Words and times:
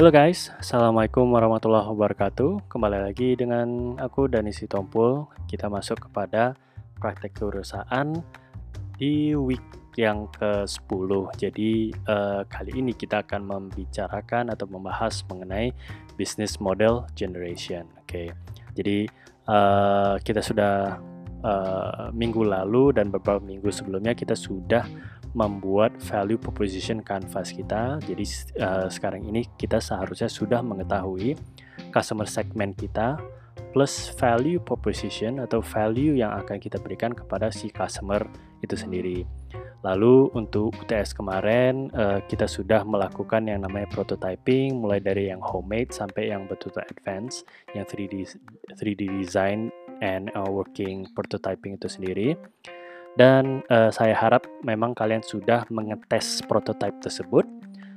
Halo 0.00 0.08
guys, 0.08 0.48
Assalamualaikum 0.56 1.28
warahmatullahi 1.28 1.84
wabarakatuh. 1.92 2.72
Kembali 2.72 3.04
lagi 3.04 3.36
dengan 3.36 4.00
aku 4.00 4.32
Dani 4.32 4.48
Sitompul. 4.48 5.28
Kita 5.44 5.68
masuk 5.68 6.08
kepada 6.08 6.56
praktek 6.96 7.36
kewirausahaan 7.36 8.08
di 8.96 9.36
week 9.36 9.60
yang 10.00 10.24
ke-10 10.32 11.36
Jadi 11.36 11.92
uh, 12.08 12.48
kali 12.48 12.80
ini 12.80 12.96
kita 12.96 13.20
akan 13.28 13.44
membicarakan 13.44 14.48
atau 14.48 14.64
membahas 14.72 15.20
mengenai 15.28 15.76
business 16.16 16.56
model 16.64 17.04
generation 17.12 17.84
Oke, 18.00 18.08
okay. 18.08 18.28
jadi 18.72 19.04
uh, 19.52 20.16
kita 20.24 20.40
sudah 20.40 20.96
uh, 21.44 22.08
minggu 22.16 22.40
lalu 22.40 22.96
dan 22.96 23.12
beberapa 23.12 23.44
minggu 23.44 23.68
sebelumnya 23.68 24.16
kita 24.16 24.32
sudah 24.32 24.80
membuat 25.32 25.94
value 26.02 26.38
proposition 26.38 27.00
canvas 27.00 27.54
kita. 27.54 28.02
Jadi 28.02 28.24
uh, 28.58 28.86
sekarang 28.90 29.26
ini 29.26 29.46
kita 29.54 29.78
seharusnya 29.78 30.26
sudah 30.26 30.60
mengetahui 30.62 31.38
customer 31.94 32.26
segment 32.26 32.74
kita 32.74 33.18
plus 33.70 34.10
value 34.18 34.58
proposition 34.58 35.38
atau 35.38 35.62
value 35.62 36.18
yang 36.18 36.34
akan 36.42 36.58
kita 36.58 36.82
berikan 36.82 37.14
kepada 37.14 37.54
si 37.54 37.70
customer 37.70 38.26
itu 38.60 38.74
sendiri. 38.74 39.22
Lalu 39.80 40.28
untuk 40.36 40.76
UTS 40.76 41.16
kemarin 41.16 41.88
uh, 41.96 42.20
kita 42.28 42.44
sudah 42.44 42.84
melakukan 42.84 43.48
yang 43.48 43.64
namanya 43.64 43.88
prototyping 43.88 44.76
mulai 44.76 45.00
dari 45.00 45.32
yang 45.32 45.40
homemade 45.40 45.88
sampai 45.88 46.28
yang 46.28 46.44
betul-betul 46.44 46.84
advance 46.92 47.48
yang 47.72 47.88
3D 47.88 48.28
3D 48.76 49.08
design 49.24 49.72
and 50.04 50.28
uh, 50.36 50.44
working 50.44 51.08
prototyping 51.16 51.80
itu 51.80 51.88
sendiri 51.88 52.36
dan 53.18 53.66
uh, 53.72 53.90
saya 53.90 54.14
harap 54.14 54.46
memang 54.62 54.94
kalian 54.94 55.22
sudah 55.24 55.66
mengetes 55.72 56.42
prototipe 56.46 56.98
tersebut 57.02 57.46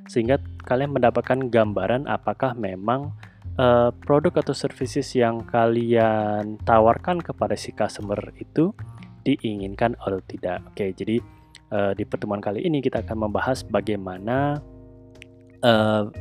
sehingga 0.10 0.42
kalian 0.68 0.94
mendapatkan 0.94 1.48
gambaran 1.48 2.10
apakah 2.10 2.58
memang 2.58 3.14
uh, 3.58 3.94
produk 4.04 4.42
atau 4.44 4.56
services 4.56 5.14
yang 5.14 5.46
kalian 5.48 6.58
tawarkan 6.66 7.22
kepada 7.22 7.54
si 7.54 7.72
customer 7.72 8.20
itu 8.36 8.74
diinginkan 9.24 9.96
atau 10.04 10.20
tidak. 10.28 10.60
Oke, 10.74 10.92
jadi 10.92 11.24
uh, 11.72 11.92
di 11.96 12.04
pertemuan 12.04 12.44
kali 12.44 12.66
ini 12.66 12.84
kita 12.84 13.06
akan 13.06 13.30
membahas 13.30 13.64
bagaimana 13.64 14.60
uh, 15.64 16.12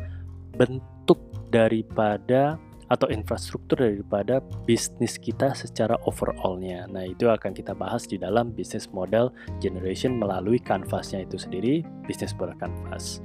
bentuk 0.54 1.18
daripada 1.50 2.56
atau 2.92 3.08
infrastruktur 3.08 3.80
daripada 3.80 4.44
bisnis 4.68 5.16
kita 5.16 5.56
secara 5.56 5.96
overallnya. 6.04 6.84
Nah 6.92 7.08
itu 7.08 7.32
akan 7.32 7.56
kita 7.56 7.72
bahas 7.72 8.04
di 8.04 8.20
dalam 8.20 8.52
business 8.52 8.92
model 8.92 9.32
generation 9.64 10.20
melalui 10.20 10.60
canvasnya 10.60 11.24
itu 11.24 11.40
sendiri, 11.40 11.80
business 12.04 12.36
model 12.36 12.52
canvas 12.60 13.24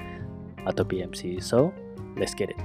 atau 0.64 0.88
BMC. 0.88 1.44
So 1.44 1.76
let's 2.16 2.32
get 2.32 2.56
it. 2.56 2.60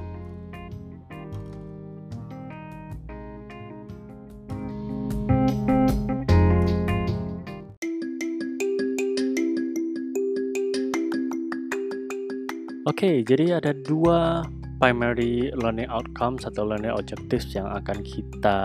Oke, 12.83 13.07
okay, 13.07 13.17
jadi 13.27 13.59
ada 13.59 13.75
dua 13.75 14.47
primary 14.83 15.55
learning 15.55 15.87
outcomes 15.87 16.43
atau 16.43 16.67
learning 16.67 16.91
objectives 16.91 17.55
yang 17.55 17.71
akan 17.71 18.03
kita 18.03 18.59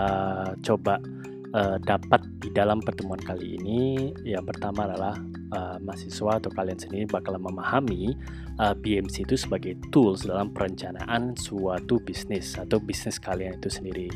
coba 0.66 0.98
uh, 1.54 1.78
dapat 1.78 2.26
di 2.42 2.50
dalam 2.50 2.82
pertemuan 2.82 3.22
kali 3.22 3.54
ini. 3.54 4.10
Yang 4.26 4.50
pertama 4.50 4.90
adalah 4.90 5.14
uh, 5.54 5.78
mahasiswa 5.78 6.42
atau 6.42 6.50
kalian 6.50 6.74
sendiri 6.74 7.06
bakal 7.06 7.38
memahami 7.38 8.18
uh, 8.58 8.74
eh, 8.74 8.74
BMC 8.74 9.30
itu 9.30 9.38
sebagai 9.38 9.78
tools 9.94 10.26
dalam 10.26 10.50
perencanaan 10.50 11.38
suatu 11.38 12.02
bisnis 12.02 12.58
atau 12.58 12.82
bisnis 12.82 13.22
kalian 13.22 13.54
itu 13.54 13.70
sendiri. 13.70 14.10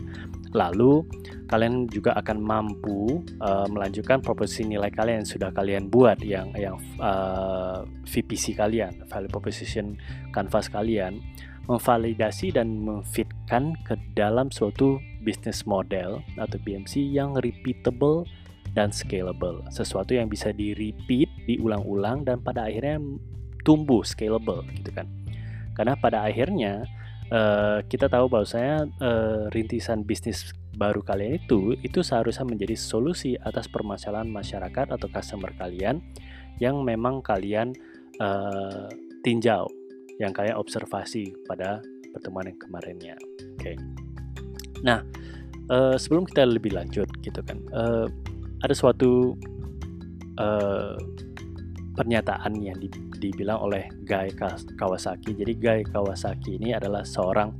Lalu 0.59 1.07
kalian 1.47 1.87
juga 1.87 2.19
akan 2.19 2.43
mampu 2.43 3.23
uh, 3.39 3.71
melanjutkan 3.71 4.19
proposisi 4.19 4.67
nilai 4.67 4.91
kalian 4.91 5.23
yang 5.23 5.31
sudah 5.31 5.55
kalian 5.55 5.87
buat 5.87 6.19
yang 6.27 6.51
yang 6.59 6.83
uh, 6.99 7.87
VPC 8.11 8.59
kalian, 8.59 9.07
value 9.07 9.31
proposition 9.31 9.95
canvas 10.35 10.67
kalian 10.67 11.23
memvalidasi 11.71 12.55
dan 12.55 12.83
memfitkan 12.83 13.77
ke 13.87 13.95
dalam 14.19 14.51
suatu 14.51 14.99
business 15.23 15.63
model 15.63 16.19
atau 16.35 16.59
BMC 16.67 16.99
yang 16.99 17.39
repeatable 17.39 18.27
dan 18.75 18.91
scalable. 18.91 19.63
Sesuatu 19.71 20.17
yang 20.17 20.27
bisa 20.27 20.51
di-repeat, 20.51 21.29
diulang-ulang 21.47 22.25
dan 22.27 22.41
pada 22.41 22.67
akhirnya 22.67 22.99
tumbuh 23.63 24.03
scalable 24.03 24.67
gitu 24.75 24.91
kan. 24.91 25.07
Karena 25.73 25.95
pada 25.97 26.27
akhirnya 26.27 26.85
uh, 27.31 27.79
kita 27.87 28.11
tahu 28.11 28.27
bahwa 28.29 28.49
saya 28.49 28.85
uh, 29.01 29.47
rintisan 29.55 30.03
bisnis 30.03 30.53
baru 30.73 31.05
kalian 31.05 31.37
itu 31.37 31.77
itu 31.85 32.01
seharusnya 32.01 32.49
menjadi 32.49 32.75
solusi 32.81 33.37
atas 33.37 33.69
permasalahan 33.69 34.29
masyarakat 34.29 34.89
atau 34.89 35.09
customer 35.13 35.53
kalian 35.61 36.01
yang 36.57 36.81
memang 36.81 37.21
kalian 37.21 37.77
uh, 38.19 38.89
tinjau 39.21 39.69
yang 40.21 40.33
kalian 40.35 40.59
observasi 40.59 41.33
pada 41.49 41.81
pertemuan 42.13 42.51
yang 42.51 42.59
kemarinnya. 42.61 43.17
Oke. 43.57 43.73
Okay. 43.73 43.77
Nah, 44.85 45.01
uh, 45.73 45.97
sebelum 45.97 46.29
kita 46.29 46.45
lebih 46.45 46.77
lanjut 46.77 47.09
gitu 47.23 47.41
kan, 47.41 47.63
uh, 47.73 48.07
ada 48.61 48.75
suatu 48.75 49.39
uh, 50.37 50.99
pernyataan 51.97 52.57
yang 52.61 52.77
di, 52.81 52.89
dibilang 53.21 53.63
oleh 53.65 53.89
Guy 54.05 54.33
Kawasaki. 54.77 55.37
Jadi 55.37 55.53
Guy 55.57 55.81
Kawasaki 55.87 56.61
ini 56.61 56.77
adalah 56.77 57.07
seorang 57.07 57.53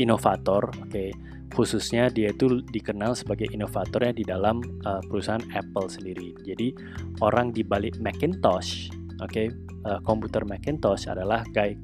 inovator, 0.00 0.70
oke. 0.84 0.92
Okay. 0.92 1.10
Khususnya 1.48 2.12
dia 2.12 2.28
itu 2.28 2.60
dikenal 2.60 3.16
sebagai 3.16 3.48
inovatornya 3.48 4.12
di 4.12 4.20
dalam 4.20 4.60
uh, 4.84 5.00
perusahaan 5.08 5.42
Apple 5.56 5.88
sendiri. 5.88 6.36
Jadi 6.44 6.76
orang 7.24 7.56
di 7.56 7.64
balik 7.64 7.96
Macintosh 8.04 8.92
oke 9.18 9.30
okay, 9.30 9.46
uh, 9.84 10.00
komputer 10.02 10.42
Macintosh 10.48 11.10
adalah 11.10 11.44
Guy 11.52 11.78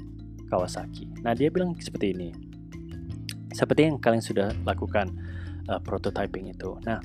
Kawasaki. 0.48 1.10
Nah 1.22 1.36
dia 1.36 1.50
bilang 1.50 1.76
seperti 1.78 2.14
ini, 2.14 2.30
seperti 3.52 3.90
yang 3.90 3.98
kalian 4.02 4.24
sudah 4.24 4.48
lakukan 4.66 5.12
uh, 5.68 5.78
prototyping 5.82 6.50
itu. 6.50 6.78
Nah 6.86 6.98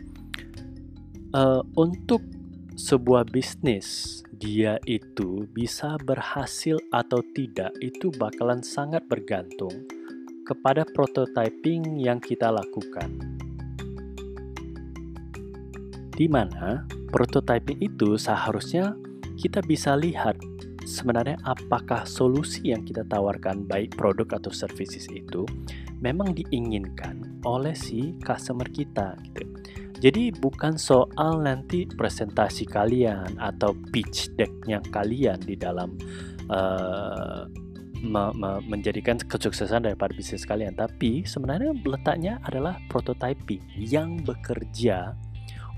uh, 1.33 1.61
untuk 1.77 2.21
sebuah 2.79 3.27
bisnis 3.27 4.21
dia 4.39 4.79
itu 4.87 5.43
bisa 5.51 5.99
berhasil 5.99 6.79
atau 6.95 7.19
tidak 7.35 7.75
itu 7.83 8.07
bakalan 8.15 8.63
sangat 8.63 9.03
bergantung 9.11 9.83
kepada 10.47 10.87
prototyping 10.87 11.99
yang 11.99 12.23
kita 12.23 12.47
lakukan. 12.47 13.19
Di 16.15 16.27
mana 16.31 16.87
prototyping 17.11 17.83
itu 17.83 18.15
seharusnya 18.15 18.95
kita 19.39 19.59
bisa 19.63 19.95
lihat 19.99 20.39
sebenarnya 20.89 21.37
apakah 21.45 22.09
solusi 22.09 22.73
yang 22.73 22.81
kita 22.81 23.05
tawarkan 23.05 23.69
baik 23.69 23.93
produk 23.93 24.41
atau 24.41 24.49
services 24.49 25.05
itu 25.13 25.45
memang 26.01 26.33
diinginkan 26.33 27.45
oleh 27.45 27.77
si 27.77 28.17
customer 28.25 28.65
kita 28.73 29.13
gitu. 29.29 29.45
Jadi 29.99 30.31
bukan 30.31 30.79
soal 30.79 31.43
nanti 31.43 31.83
presentasi 31.85 32.65
kalian 32.65 33.37
atau 33.37 33.75
pitch 33.91 34.31
decknya 34.39 34.79
kalian 34.89 35.37
di 35.43 35.59
dalam 35.59 35.93
uh, 36.49 37.43
me 37.99 38.31
me 38.31 38.63
menjadikan 38.63 39.19
kesuksesan 39.19 39.83
daripada 39.83 40.15
bisnis 40.15 40.47
kalian, 40.47 40.71
tapi 40.71 41.27
sebenarnya 41.27 41.75
letaknya 41.83 42.39
adalah 42.47 42.79
prototyping 42.87 43.59
yang 43.75 44.23
bekerja 44.23 45.19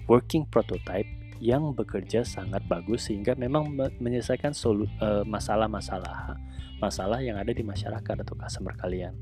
working 0.06 0.46
prototype 0.54 1.10
yang 1.42 1.74
bekerja 1.74 2.22
sangat 2.22 2.62
bagus 2.70 3.10
sehingga 3.10 3.34
memang 3.34 3.74
menyelesaikan 3.98 4.54
eh, 4.54 5.26
masalah-masalah 5.26 6.38
masalah 6.82 7.22
yang 7.22 7.38
ada 7.38 7.54
di 7.54 7.62
masyarakat 7.62 8.26
atau 8.26 8.34
customer 8.34 8.74
kalian. 8.74 9.14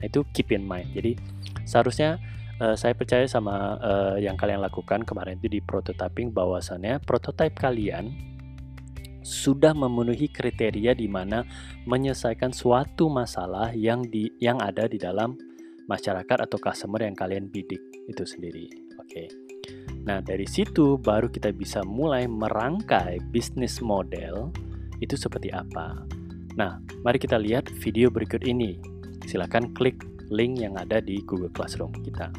Nah 0.00 0.04
itu 0.08 0.24
keep 0.32 0.48
in 0.52 0.64
mind. 0.64 0.88
Jadi 0.96 1.12
seharusnya 1.68 2.16
uh, 2.58 2.72
saya 2.72 2.96
percaya 2.96 3.28
sama 3.28 3.76
uh, 3.78 4.16
yang 4.16 4.34
kalian 4.40 4.64
lakukan 4.64 5.04
kemarin 5.04 5.36
itu 5.36 5.52
di 5.52 5.60
prototyping 5.60 6.32
bahwasannya 6.32 7.04
prototype 7.04 7.52
kalian 7.52 8.16
sudah 9.22 9.70
memenuhi 9.70 10.26
kriteria 10.32 10.98
di 10.98 11.06
mana 11.06 11.46
menyelesaikan 11.86 12.50
suatu 12.50 13.06
masalah 13.06 13.70
yang 13.76 14.02
di 14.02 14.32
yang 14.42 14.58
ada 14.58 14.90
di 14.90 14.98
dalam 14.98 15.38
masyarakat 15.86 16.48
atau 16.48 16.58
customer 16.58 17.06
yang 17.06 17.14
kalian 17.14 17.46
bidik 17.46 17.80
itu 18.10 18.24
sendiri. 18.26 18.66
Oke. 18.98 19.28
Okay. 19.28 19.41
Nah, 20.02 20.18
dari 20.18 20.50
situ 20.50 20.98
baru 20.98 21.30
kita 21.30 21.54
bisa 21.54 21.86
mulai 21.86 22.26
merangkai 22.26 23.22
bisnis 23.30 23.78
model 23.78 24.50
itu 24.98 25.14
seperti 25.14 25.54
apa. 25.54 26.02
Nah, 26.58 26.82
mari 27.06 27.22
kita 27.22 27.38
lihat 27.38 27.70
video 27.78 28.10
berikut 28.10 28.42
ini. 28.42 28.82
Silakan 29.30 29.70
klik 29.70 30.02
link 30.26 30.58
yang 30.58 30.74
ada 30.74 30.98
di 30.98 31.22
Google 31.22 31.54
Classroom 31.54 31.94
kita. 32.02 32.34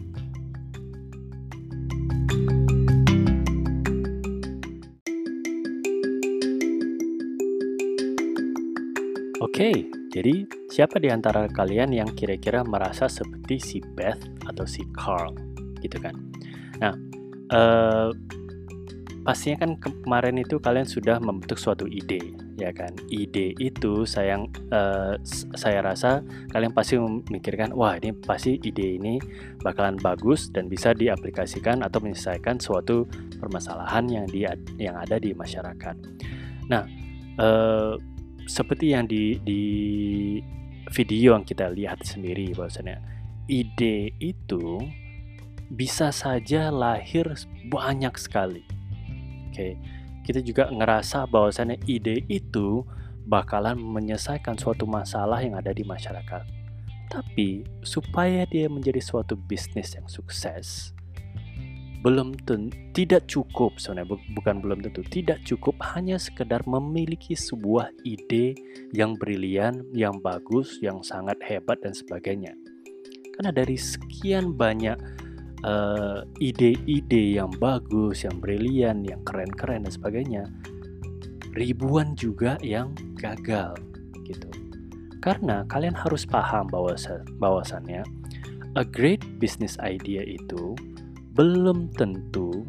Oke, 9.44 9.88
Jadi, 10.14 10.46
siapa 10.70 11.02
di 11.02 11.10
antara 11.10 11.50
kalian 11.50 11.90
yang 11.90 12.14
kira-kira 12.14 12.62
merasa 12.62 13.10
seperti 13.10 13.58
si 13.58 13.78
Beth 13.82 14.22
atau 14.46 14.62
si 14.62 14.86
Carl, 14.94 15.34
gitu 15.82 15.98
kan? 15.98 16.14
Nah, 16.78 16.94
eh, 17.52 18.10
pastinya 19.24 19.64
kan 19.64 19.80
kemarin 19.80 20.36
itu 20.36 20.60
kalian 20.60 20.84
sudah 20.84 21.16
membentuk 21.24 21.56
suatu 21.56 21.88
ide, 21.88 22.36
ya 22.60 22.76
kan? 22.76 22.92
Ide 23.08 23.56
itu 23.56 24.04
sayang, 24.04 24.52
eh, 24.72 25.16
saya 25.56 25.80
rasa 25.80 26.20
kalian 26.52 26.76
pasti 26.76 27.00
memikirkan, 27.00 27.72
wah 27.72 27.96
ini 27.96 28.12
pasti 28.12 28.60
ide 28.60 29.00
ini 29.00 29.18
bakalan 29.64 29.96
bagus 29.96 30.52
dan 30.52 30.68
bisa 30.68 30.92
diaplikasikan 30.92 31.82
atau 31.88 32.04
menyelesaikan 32.04 32.60
suatu 32.60 33.08
permasalahan 33.40 34.06
yang 34.12 34.26
di 34.28 34.44
yang 34.78 35.00
ada 35.00 35.16
di 35.18 35.32
masyarakat. 35.32 35.96
Nah, 36.68 36.84
eh, 37.40 37.94
seperti 38.44 38.92
yang 38.92 39.08
di 39.08 39.40
di 39.40 39.62
video 40.92 41.40
yang 41.40 41.48
kita 41.48 41.72
lihat 41.72 42.04
sendiri 42.04 42.52
bahwasanya 42.54 43.00
ide 43.48 44.12
itu 44.20 44.84
bisa 45.74 46.14
saja 46.14 46.70
lahir 46.70 47.26
banyak 47.68 48.14
sekali. 48.22 48.62
Oke, 49.50 49.78
kita 50.26 50.40
juga 50.46 50.70
ngerasa 50.70 51.26
bahwasannya 51.26 51.82
ide 51.90 52.26
itu 52.30 52.86
bakalan 53.26 53.78
menyelesaikan 53.78 54.58
suatu 54.58 54.86
masalah 54.86 55.42
yang 55.42 55.58
ada 55.58 55.74
di 55.74 55.82
masyarakat. 55.82 56.46
Tapi 57.10 57.66
supaya 57.86 58.46
dia 58.50 58.66
menjadi 58.70 58.98
suatu 58.98 59.38
bisnis 59.38 59.94
yang 59.94 60.10
sukses, 60.10 60.94
belum 62.04 62.36
tentu 62.44 62.76
tidak 62.94 63.26
cukup 63.32 63.80
sebenarnya 63.80 64.20
bukan 64.38 64.60
belum 64.60 64.80
tentu 64.84 65.02
tidak 65.08 65.40
cukup 65.48 65.80
hanya 65.96 66.20
sekedar 66.20 66.62
memiliki 66.68 67.34
sebuah 67.34 67.90
ide 68.04 68.54
yang 68.92 69.16
brilian, 69.18 69.82
yang 69.96 70.20
bagus, 70.20 70.78
yang 70.84 71.00
sangat 71.02 71.40
hebat 71.48 71.80
dan 71.82 71.96
sebagainya. 71.96 72.54
Karena 73.34 73.50
dari 73.56 73.80
sekian 73.80 74.54
banyak 74.54 75.00
eh, 75.64 76.20
ide-ide 76.44 77.24
uh, 77.24 77.34
yang 77.44 77.52
bagus, 77.58 78.28
yang 78.28 78.38
brilian, 78.44 79.08
yang 79.08 79.24
keren-keren 79.24 79.88
dan 79.88 79.94
sebagainya, 79.94 80.44
ribuan 81.56 82.14
juga 82.20 82.60
yang 82.60 82.92
gagal 83.16 83.76
gitu. 84.28 84.50
Karena 85.24 85.64
kalian 85.72 85.96
harus 85.96 86.28
paham 86.28 86.68
bahwasannya 87.40 88.04
a 88.76 88.84
great 88.84 89.24
business 89.40 89.80
idea 89.80 90.26
itu 90.26 90.76
belum 91.34 91.94
tentu 91.96 92.66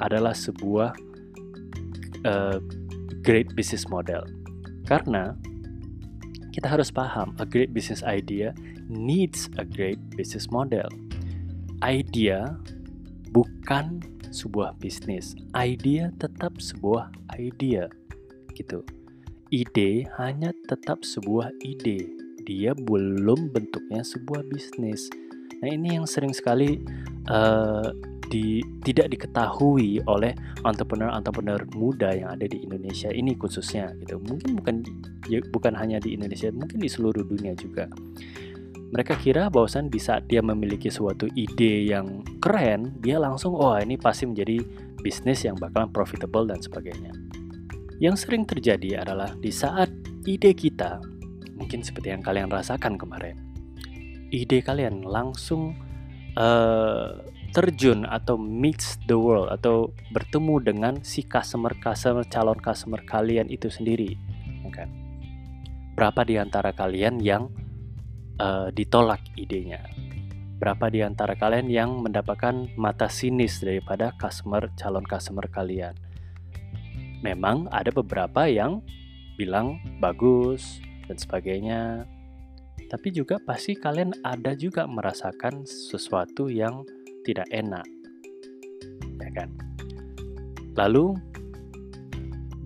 adalah 0.00 0.32
sebuah 0.34 0.96
uh, 2.24 2.58
great 3.22 3.52
business 3.54 3.86
model. 3.86 4.24
Karena 4.88 5.36
kita 6.52 6.68
harus 6.68 6.90
paham, 6.92 7.32
a 7.38 7.46
great 7.46 7.72
business 7.72 8.02
idea 8.04 8.52
needs 8.90 9.48
a 9.56 9.64
great 9.64 9.98
business 10.16 10.50
model. 10.52 10.88
Idea 11.82 12.54
bukan 13.34 13.98
sebuah 14.30 14.78
bisnis. 14.78 15.34
Idea 15.52 16.14
tetap 16.16 16.62
sebuah 16.62 17.10
idea. 17.36 17.90
Gitu. 18.54 18.86
Ide 19.52 20.08
hanya 20.16 20.54
tetap 20.70 21.04
sebuah 21.04 21.52
ide. 21.60 22.08
Dia 22.46 22.72
belum 22.72 23.52
bentuknya 23.52 24.00
sebuah 24.06 24.46
bisnis. 24.48 25.12
Nah, 25.60 25.68
ini 25.70 26.00
yang 26.00 26.08
sering 26.08 26.32
sekali 26.32 26.80
uh, 27.28 27.92
di, 28.32 28.64
tidak 28.82 29.12
diketahui 29.12 30.00
oleh 30.08 30.32
entrepreneur-entrepreneur 30.64 31.60
muda 31.76 32.16
yang 32.16 32.32
ada 32.32 32.48
di 32.48 32.64
Indonesia 32.64 33.12
ini 33.12 33.36
khususnya 33.36 33.92
gitu. 34.00 34.16
Mungkin 34.24 34.56
bukan 34.56 34.74
ya, 35.28 35.44
bukan 35.52 35.76
hanya 35.76 36.00
di 36.00 36.16
Indonesia, 36.16 36.48
mungkin 36.48 36.80
di 36.80 36.88
seluruh 36.88 37.22
dunia 37.28 37.52
juga. 37.54 37.86
Mereka 38.92 39.16
kira 39.24 39.48
bahwasan 39.48 39.88
di 39.88 39.96
saat 39.96 40.28
dia 40.28 40.44
memiliki 40.44 40.92
suatu 40.92 41.24
ide 41.32 41.88
yang 41.88 42.20
keren, 42.44 43.00
dia 43.00 43.16
langsung 43.16 43.56
oh 43.56 43.72
ini 43.80 43.96
pasti 43.96 44.28
menjadi 44.28 44.60
bisnis 45.00 45.48
yang 45.48 45.56
bakalan 45.56 45.88
profitable 45.88 46.44
dan 46.44 46.60
sebagainya. 46.60 47.08
Yang 48.04 48.28
sering 48.28 48.44
terjadi 48.44 49.00
adalah 49.00 49.32
di 49.40 49.48
saat 49.48 49.88
ide 50.28 50.52
kita 50.52 51.00
mungkin 51.56 51.80
seperti 51.80 52.12
yang 52.12 52.20
kalian 52.20 52.52
rasakan 52.52 53.00
kemarin. 53.00 53.40
Ide 54.28 54.60
kalian 54.60 55.08
langsung 55.08 55.72
uh, 56.36 57.16
terjun 57.56 58.04
atau 58.04 58.36
mix 58.36 59.00
the 59.08 59.16
world 59.16 59.48
atau 59.56 59.88
bertemu 60.12 60.54
dengan 60.60 60.94
si 61.00 61.24
customer 61.24 61.72
customer 61.80 62.28
calon 62.28 62.60
customer 62.60 63.00
kalian 63.08 63.48
itu 63.48 63.72
sendiri, 63.72 64.20
kan? 64.68 64.88
Berapa 65.96 66.24
di 66.24 66.36
antara 66.36 66.72
kalian 66.76 67.20
yang 67.20 67.48
uh, 68.42 68.68
ditolak 68.74 69.22
idenya? 69.38 69.78
Berapa 70.58 70.90
di 70.90 71.02
antara 71.02 71.38
kalian 71.38 71.70
yang 71.70 72.02
mendapatkan 72.02 72.74
mata 72.74 73.06
sinis 73.06 73.62
daripada 73.62 74.14
customer 74.18 74.66
calon 74.74 75.06
customer 75.06 75.46
kalian? 75.46 75.94
Memang 77.22 77.70
ada 77.70 77.94
beberapa 77.94 78.50
yang 78.50 78.82
bilang 79.38 79.78
bagus 80.02 80.82
dan 81.06 81.18
sebagainya, 81.18 82.06
tapi 82.90 83.14
juga 83.14 83.38
pasti 83.42 83.74
kalian 83.78 84.14
ada 84.22 84.54
juga 84.54 84.86
merasakan 84.86 85.66
sesuatu 85.66 86.50
yang 86.50 86.86
tidak 87.26 87.46
enak. 87.50 87.86
Ya 89.22 89.30
kan? 89.34 89.50
Lalu 90.78 91.14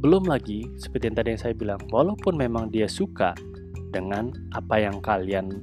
belum 0.01 0.29
lagi 0.29 0.69
seperti 0.77 1.09
yang 1.13 1.17
tadi 1.17 1.29
yang 1.33 1.43
saya 1.43 1.55
bilang, 1.57 1.81
walaupun 1.89 2.37
memang 2.37 2.69
dia 2.69 2.89
suka 2.89 3.33
dengan 3.91 4.35
apa 4.55 4.83
yang 4.83 4.99
kalian 5.03 5.63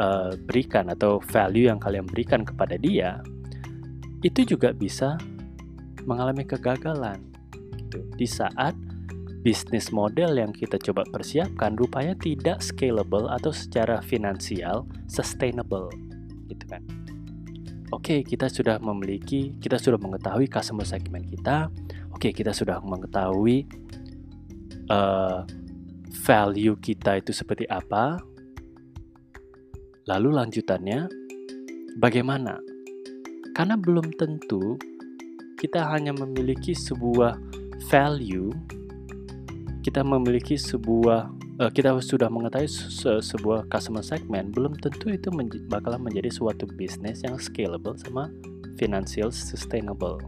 uh, 0.00 0.32
berikan 0.48 0.88
atau 0.92 1.18
value 1.20 1.68
yang 1.68 1.80
kalian 1.80 2.06
berikan 2.08 2.46
kepada 2.46 2.76
dia, 2.76 3.20
itu 4.22 4.56
juga 4.56 4.70
bisa 4.72 5.18
mengalami 6.06 6.46
kegagalan 6.46 7.20
gitu. 7.76 8.00
Di 8.16 8.26
saat 8.26 8.74
bisnis 9.42 9.90
model 9.90 10.38
yang 10.38 10.54
kita 10.54 10.78
coba 10.78 11.02
persiapkan 11.10 11.74
rupanya 11.74 12.14
tidak 12.14 12.62
scalable 12.62 13.26
atau 13.26 13.50
secara 13.50 13.98
finansial 13.98 14.86
sustainable 15.10 15.90
gitu 16.46 16.64
kan 16.70 16.82
oke 17.90 18.22
kita 18.22 18.46
sudah 18.46 18.78
memiliki 18.78 19.58
kita 19.58 19.82
sudah 19.82 19.98
mengetahui 19.98 20.46
customer 20.46 20.86
segment 20.86 21.26
kita 21.26 21.66
oke 22.14 22.30
kita 22.30 22.54
sudah 22.54 22.78
mengetahui 22.86 23.66
uh, 24.86 25.42
value 26.22 26.78
kita 26.78 27.18
itu 27.18 27.34
seperti 27.34 27.66
apa 27.66 28.22
lalu 30.06 30.34
lanjutannya 30.34 31.10
bagaimana 31.98 32.58
karena 33.52 33.74
belum 33.74 34.14
tentu 34.14 34.78
kita 35.58 35.90
hanya 35.94 36.14
memiliki 36.14 36.74
sebuah 36.74 37.38
value 37.90 38.50
kita 39.82 40.06
memiliki 40.06 40.54
sebuah 40.54 41.30
uh, 41.58 41.70
kita 41.70 41.98
sudah 41.98 42.30
mengetahui 42.30 42.70
se 42.70 43.18
sebuah 43.18 43.66
customer 43.66 44.02
segment 44.02 44.54
belum 44.54 44.78
tentu 44.78 45.10
itu 45.10 45.28
menj 45.34 45.58
bakalan 45.66 46.06
menjadi 46.06 46.30
suatu 46.30 46.70
bisnis 46.78 47.26
yang 47.26 47.34
scalable 47.36 47.98
sama 47.98 48.30
financial 48.80 49.30
sustainable. 49.30 50.18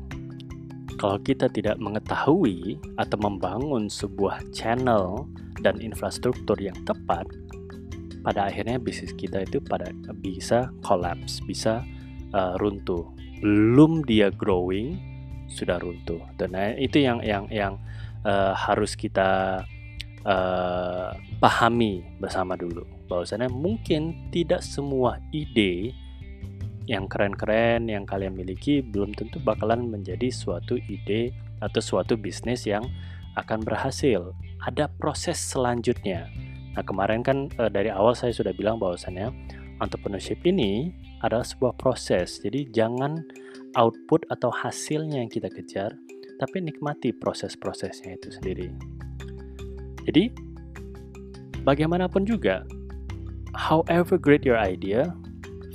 Kalau 0.95 1.19
kita 1.21 1.51
tidak 1.51 1.77
mengetahui 1.83 2.79
atau 2.95 3.19
membangun 3.19 3.91
sebuah 3.91 4.47
channel 4.55 5.27
dan 5.65 5.81
infrastruktur 5.81 6.61
yang 6.61 6.77
tepat, 6.85 7.25
pada 8.21 8.53
akhirnya 8.53 8.77
bisnis 8.77 9.17
kita 9.17 9.49
itu 9.49 9.65
pada 9.65 9.89
bisa 10.21 10.69
collapse, 10.85 11.41
bisa 11.49 11.81
uh, 12.37 12.61
runtuh. 12.61 13.09
Belum 13.41 14.05
dia 14.05 14.29
growing 14.29 15.01
sudah 15.49 15.81
runtuh. 15.81 16.21
Dan 16.37 16.53
nah, 16.53 16.77
itu 16.77 17.01
yang 17.01 17.25
yang 17.25 17.49
yang 17.49 17.81
uh, 18.29 18.53
harus 18.53 18.93
kita 18.97 19.65
uh, 20.25 21.11
pahami 21.41 22.05
bersama 22.21 22.57
dulu 22.57 22.85
bahwasannya 23.05 23.53
mungkin 23.53 24.33
tidak 24.33 24.65
semua 24.65 25.21
ide 25.31 25.93
yang 26.85 27.09
keren-keren 27.09 27.89
yang 27.89 28.05
kalian 28.05 28.37
miliki 28.37 28.85
belum 28.85 29.17
tentu 29.17 29.41
bakalan 29.41 29.89
menjadi 29.89 30.29
suatu 30.29 30.77
ide 30.77 31.33
atau 31.61 31.81
suatu 31.81 32.17
bisnis 32.17 32.69
yang 32.69 32.85
akan 33.37 33.65
berhasil. 33.65 34.37
Ada 34.65 34.89
proses 34.89 35.37
selanjutnya. 35.37 36.25
Nah, 36.73 36.83
kemarin 36.83 37.21
kan 37.21 37.53
e, 37.53 37.69
dari 37.69 37.93
awal 37.93 38.17
saya 38.17 38.33
sudah 38.33 38.57
bilang 38.57 38.81
bahwasannya 38.81 39.29
entrepreneurship 39.85 40.41
ini 40.49 40.89
adalah 41.21 41.45
sebuah 41.45 41.77
proses. 41.77 42.41
Jadi 42.41 42.73
jangan 42.73 43.21
output 43.77 44.25
atau 44.33 44.49
hasilnya 44.49 45.21
yang 45.21 45.29
kita 45.29 45.53
kejar, 45.53 45.93
tapi 46.41 46.65
nikmati 46.65 47.13
proses-prosesnya 47.13 48.17
itu 48.17 48.33
sendiri. 48.33 48.69
Jadi, 50.09 50.33
bagaimanapun 51.65 52.25
juga, 52.25 52.65
however 53.53 54.17
great 54.17 54.49
your 54.49 54.59
idea, 54.59 55.13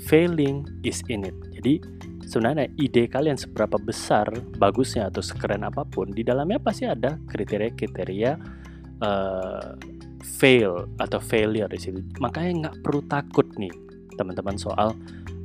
failing 0.10 0.66
is 0.82 1.06
in 1.10 1.26
it. 1.30 1.38
Jadi, 1.54 1.82
sebenarnya 2.26 2.70
ide 2.78 3.10
kalian 3.10 3.38
seberapa 3.38 3.78
besar, 3.82 4.30
bagusnya 4.62 5.10
atau 5.10 5.22
sekeren 5.22 5.66
apa 5.66 5.82
pun, 5.86 6.14
di 6.14 6.22
dalamnya 6.22 6.62
pasti 6.62 6.86
ada 6.86 7.18
kriteria-kriteria 7.26 8.59
uh, 9.04 9.76
fail 10.24 10.88
atau 11.00 11.20
failure 11.20 11.70
di 11.72 11.80
situ. 11.80 12.00
Makanya 12.20 12.52
nggak 12.70 12.76
perlu 12.84 13.02
takut 13.08 13.48
nih 13.56 13.72
teman-teman 14.16 14.60
soal 14.60 14.96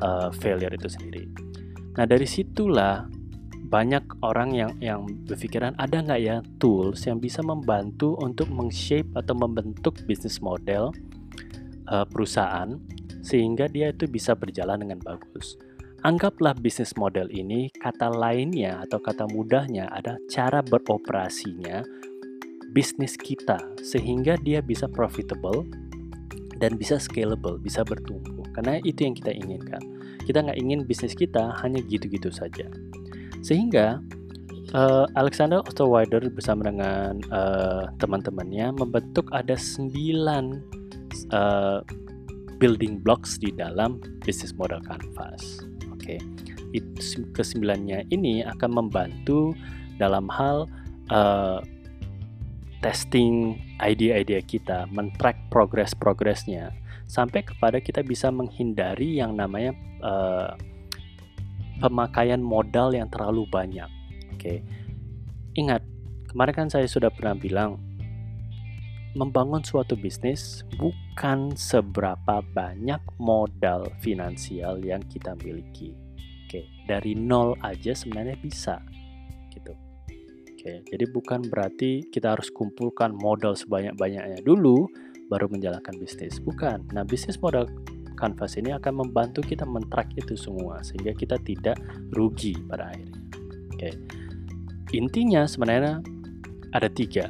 uh, 0.03 0.31
failure 0.35 0.71
itu 0.75 0.91
sendiri. 0.91 1.31
Nah 1.95 2.05
dari 2.07 2.27
situlah 2.27 3.07
banyak 3.65 4.23
orang 4.23 4.55
yang 4.55 4.73
yang 4.79 5.03
berpikiran 5.27 5.75
ada 5.81 5.99
nggak 5.99 6.21
ya 6.21 6.37
tools 6.63 7.03
yang 7.09 7.19
bisa 7.19 7.43
membantu 7.43 8.15
untuk 8.23 8.47
meng-shape 8.53 9.09
atau 9.19 9.35
membentuk 9.35 9.99
bisnis 10.07 10.39
model 10.39 10.95
uh, 11.91 12.07
perusahaan 12.07 12.77
sehingga 13.25 13.67
dia 13.67 13.91
itu 13.91 14.05
bisa 14.05 14.37
berjalan 14.37 14.85
dengan 14.85 15.01
bagus. 15.01 15.57
Anggaplah 16.05 16.53
bisnis 16.53 16.93
model 17.01 17.33
ini 17.33 17.73
kata 17.81 18.13
lainnya 18.13 18.85
atau 18.85 19.01
kata 19.01 19.25
mudahnya 19.25 19.89
ada 19.89 20.21
cara 20.29 20.61
beroperasinya 20.61 21.81
bisnis 22.75 23.15
kita 23.15 23.57
sehingga 23.81 24.35
dia 24.43 24.59
bisa 24.59 24.91
profitable 24.91 25.65
dan 26.59 26.75
bisa 26.75 26.99
scalable, 26.99 27.59
bisa 27.59 27.87
bertumbuh. 27.87 28.45
Karena 28.55 28.83
itu 28.83 29.07
yang 29.07 29.15
kita 29.15 29.31
inginkan. 29.31 29.83
Kita 30.27 30.43
nggak 30.43 30.59
ingin 30.59 30.83
bisnis 30.87 31.15
kita 31.15 31.55
hanya 31.63 31.79
gitu-gitu 31.87 32.35
saja. 32.35 32.67
Sehingga 33.43 34.03
uh, 34.75 35.07
Alexander 35.15 35.63
Osterweider 35.67 36.27
bersama 36.31 36.71
dengan 36.71 37.23
uh, 37.31 37.91
teman-temannya 38.03 38.75
membentuk 38.75 39.31
ada 39.31 39.55
sembilan 39.55 40.63
uh, 41.35 41.81
building 42.59 43.03
blocks 43.03 43.37
di 43.39 43.51
dalam 43.55 44.01
bisnis 44.23 44.55
model 44.55 44.81
canvas. 44.87 45.63
Oke, 45.93 46.17
okay. 46.17 46.81
kesembilannya 47.35 48.09
ini 48.15 48.41
akan 48.47 48.71
membantu 48.73 49.53
dalam 49.99 50.27
hal 50.33 50.65
uh, 51.13 51.61
testing 52.85 53.57
ide-ide 53.81 54.45
kita, 54.45 54.85
men-track 54.93 55.49
progress-progressnya, 55.49 56.69
sampai 57.09 57.41
kepada 57.41 57.81
kita 57.81 58.05
bisa 58.05 58.29
menghindari 58.29 59.17
yang 59.17 59.33
namanya 59.33 59.73
uh, 60.05 60.53
pemakaian 61.81 62.45
modal 62.45 62.93
yang 62.93 63.09
terlalu 63.09 63.49
banyak. 63.49 63.89
Oke, 64.37 64.37
okay. 64.37 64.59
ingat 65.57 65.81
kemarin 66.29 66.53
kan 66.53 66.69
saya 66.69 66.85
sudah 66.85 67.09
pernah 67.09 67.33
bilang 67.33 67.81
membangun 69.15 69.63
suatu 69.63 69.95
bisnis 69.97 70.67
bukan 70.77 71.55
seberapa 71.55 72.43
banyak 72.53 73.01
modal 73.17 73.89
finansial 74.05 74.83
yang 74.85 75.01
kita 75.09 75.33
miliki. 75.41 75.97
Oke, 76.45 76.69
dari 76.85 77.17
nol 77.17 77.57
aja 77.65 77.97
sebenarnya 77.97 78.37
bisa. 78.43 78.83
Oke, 80.65 80.81
jadi 80.89 81.05
bukan 81.13 81.45
berarti 81.53 82.09
kita 82.09 82.33
harus 82.33 82.49
kumpulkan 82.49 83.13
modal 83.13 83.53
sebanyak-banyaknya 83.53 84.41
dulu 84.41 84.89
baru 85.29 85.45
menjalankan 85.53 85.93
bisnis. 86.01 86.41
Bukan. 86.41 86.89
Nah, 86.97 87.05
bisnis 87.05 87.37
modal 87.37 87.69
Canvas 88.17 88.57
ini 88.57 88.73
akan 88.73 89.05
membantu 89.05 89.45
kita 89.45 89.69
men-track 89.69 90.17
itu 90.17 90.33
semua 90.41 90.81
sehingga 90.81 91.13
kita 91.13 91.37
tidak 91.45 91.77
rugi 92.17 92.57
pada 92.65 92.89
akhirnya. 92.89 93.21
Oke. 93.77 93.91
Intinya 94.97 95.45
sebenarnya 95.45 96.01
ada 96.73 96.89
tiga 96.89 97.29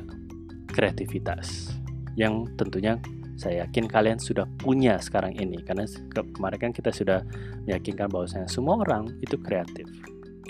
kreativitas 0.71 1.75
yang 2.15 2.47
tentunya 2.55 3.03
saya 3.35 3.67
yakin 3.67 3.91
kalian 3.91 4.23
sudah 4.23 4.47
punya 4.63 4.95
sekarang 5.03 5.35
ini 5.35 5.59
karena 5.67 5.91
ke 5.91 6.23
kemarin 6.39 6.71
kan 6.71 6.71
kita 6.71 6.95
sudah 6.95 7.27
meyakinkan 7.67 8.07
bahwasanya 8.07 8.47
semua 8.47 8.79
orang 8.87 9.11
itu 9.27 9.35
kreatif. 9.43 9.91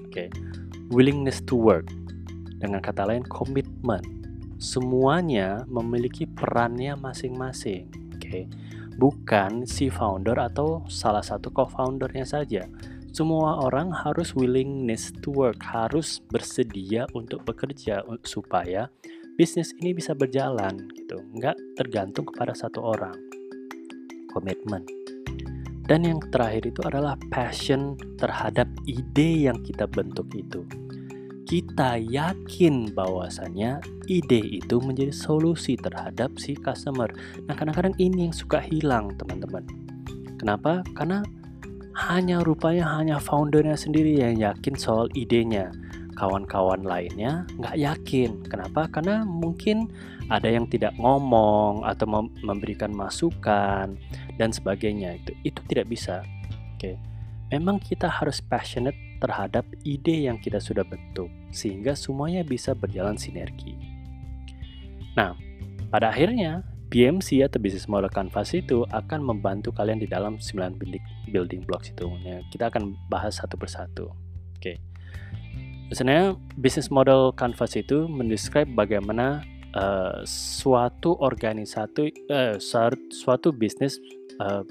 Oke. 0.05 0.29
Okay. 0.29 0.29
Willingness 0.93 1.41
to 1.49 1.57
work. 1.57 1.89
Dengan 2.65 2.81
kata 2.81 3.05
lain 3.05 3.29
komitmen. 3.29 4.01
Semuanya 4.57 5.69
memiliki 5.69 6.25
perannya 6.25 6.97
masing-masing. 6.97 7.93
Oke. 8.17 8.25
Okay. 8.25 8.43
Bukan 8.97 9.69
si 9.69 9.93
founder 9.93 10.41
atau 10.41 10.81
salah 10.89 11.21
satu 11.21 11.53
co-foundernya 11.53 12.25
saja. 12.25 12.65
Semua 13.13 13.61
orang 13.61 13.93
harus 13.93 14.33
willingness 14.33 15.13
to 15.21 15.31
work, 15.31 15.61
harus 15.61 16.25
bersedia 16.33 17.05
untuk 17.13 17.45
bekerja 17.45 18.01
supaya 18.25 18.89
bisnis 19.35 19.75
ini 19.83 19.91
bisa 19.91 20.15
berjalan 20.15 20.79
gitu 20.95 21.19
nggak 21.35 21.59
tergantung 21.75 22.23
kepada 22.31 22.55
satu 22.55 22.79
orang 22.87 23.19
komitmen 24.31 24.87
dan 25.91 26.07
yang 26.07 26.23
terakhir 26.31 26.71
itu 26.71 26.79
adalah 26.87 27.19
passion 27.35 27.99
terhadap 28.15 28.71
ide 28.87 29.51
yang 29.51 29.59
kita 29.67 29.91
bentuk 29.91 30.31
itu 30.39 30.63
kita 31.45 32.01
yakin 32.01 32.93
bahwasannya 32.97 33.81
ide 34.09 34.41
itu 34.65 34.81
menjadi 34.81 35.13
solusi 35.13 35.77
terhadap 35.77 36.37
si 36.41 36.57
customer. 36.57 37.13
Nah, 37.45 37.55
kadang-kadang 37.55 37.93
ini 38.01 38.29
yang 38.29 38.35
suka 38.37 38.61
hilang, 38.65 39.13
teman-teman. 39.21 39.65
Kenapa? 40.41 40.81
Karena 40.97 41.21
hanya 41.95 42.43
rupanya 42.43 42.99
hanya 42.99 43.23
foundernya 43.23 43.79
sendiri 43.79 44.19
yang 44.19 44.35
yakin 44.35 44.75
soal 44.75 45.07
idenya 45.15 45.71
kawan-kawan 46.15 46.83
lainnya 46.87 47.45
nggak 47.59 47.77
yakin. 47.77 48.31
Kenapa? 48.47 48.87
Karena 48.89 49.27
mungkin 49.27 49.91
ada 50.31 50.49
yang 50.49 50.67
tidak 50.71 50.95
ngomong 50.97 51.85
atau 51.85 52.07
mem 52.09 52.27
memberikan 52.43 52.95
masukan 52.95 53.99
dan 54.39 54.51
sebagainya. 54.55 55.19
Itu 55.21 55.33
itu 55.45 55.61
tidak 55.69 55.91
bisa. 55.91 56.23
Oke. 56.75 56.97
Memang 57.53 57.79
kita 57.79 58.09
harus 58.09 58.41
passionate 58.41 58.97
terhadap 59.23 59.67
ide 59.87 60.27
yang 60.27 60.39
kita 60.41 60.59
sudah 60.59 60.83
bentuk 60.83 61.31
sehingga 61.55 61.95
semuanya 61.95 62.43
bisa 62.43 62.75
berjalan 62.75 63.15
sinergi. 63.15 63.75
Nah, 65.15 65.39
pada 65.91 66.11
akhirnya 66.11 66.67
BMC 66.91 67.43
atau 67.43 67.59
Business 67.59 67.91
Model 67.91 68.11
Canvas 68.11 68.55
itu 68.55 68.87
akan 68.91 69.23
membantu 69.23 69.75
kalian 69.75 69.99
di 69.99 70.07
dalam 70.07 70.39
9 70.39 70.79
building 71.31 71.63
blocks 71.67 71.91
itu. 71.91 72.07
Ya, 72.23 72.39
kita 72.55 72.71
akan 72.71 72.95
bahas 73.11 73.43
satu 73.43 73.59
persatu. 73.59 74.15
Oke. 74.59 74.79
Sebenarnya 75.91 76.39
bisnis 76.59 76.89
model 76.89 77.35
Canvas 77.35 77.75
itu 77.77 78.07
mendescribe 78.07 78.71
bagaimana 78.73 79.43
uh, 79.75 80.23
suatu 80.27 81.19
organisasi 81.19 82.31
uh, 82.31 82.57
suatu 83.11 83.53
bisnis 83.53 83.99
uh, 84.39 84.65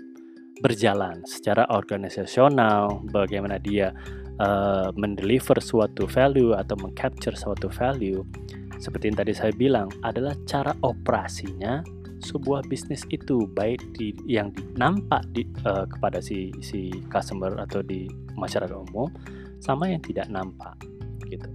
berjalan 0.64 1.22
secara 1.28 1.68
organisasional, 1.70 3.04
bagaimana 3.12 3.60
dia 3.60 3.92
uh, 4.40 4.90
mendeliver 4.96 5.58
suatu 5.60 6.08
value 6.10 6.56
atau 6.56 6.78
mengcapture 6.80 7.36
suatu 7.36 7.70
value. 7.70 8.24
Seperti 8.82 9.14
yang 9.14 9.18
tadi 9.20 9.34
saya 9.36 9.54
bilang, 9.54 9.88
adalah 10.02 10.34
cara 10.50 10.74
operasinya 10.82 11.84
sebuah 12.24 12.64
bisnis 12.72 13.04
itu 13.12 13.52
baik 13.52 13.84
di 14.00 14.16
yang 14.24 14.56
nampak 14.80 15.28
di, 15.36 15.44
uh, 15.68 15.84
kepada 15.84 16.24
si 16.24 16.56
si 16.64 16.88
customer 17.12 17.52
atau 17.60 17.84
di 17.84 18.08
masyarakat 18.40 18.72
umum 18.72 19.12
sama 19.60 19.92
yang 19.92 20.00
tidak 20.00 20.32
nampak 20.32 20.76
gitu. 21.28 21.48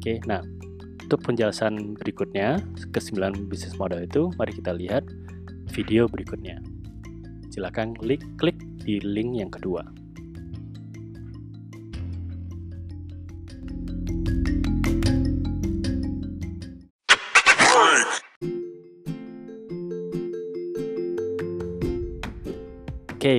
Oke, 0.00 0.20
nah 0.24 0.40
untuk 1.08 1.24
penjelasan 1.24 1.96
berikutnya 1.96 2.60
ke 2.92 3.00
9 3.00 3.48
bisnis 3.48 3.76
model 3.80 4.04
itu, 4.04 4.28
mari 4.36 4.52
kita 4.52 4.76
lihat 4.76 5.08
video 5.72 6.04
berikutnya. 6.04 6.60
Silakan 7.48 7.96
klik 7.96 8.20
klik 8.36 8.60
di 8.84 9.00
link 9.00 9.40
yang 9.40 9.48
kedua. 9.48 9.84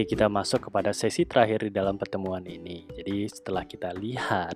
Kita 0.05 0.29
masuk 0.29 0.69
kepada 0.69 0.93
sesi 0.93 1.25
terakhir 1.25 1.67
di 1.67 1.71
dalam 1.73 1.97
pertemuan 1.97 2.43
ini. 2.45 2.85
Jadi, 2.93 3.25
setelah 3.31 3.63
kita 3.65 3.91
lihat 3.95 4.55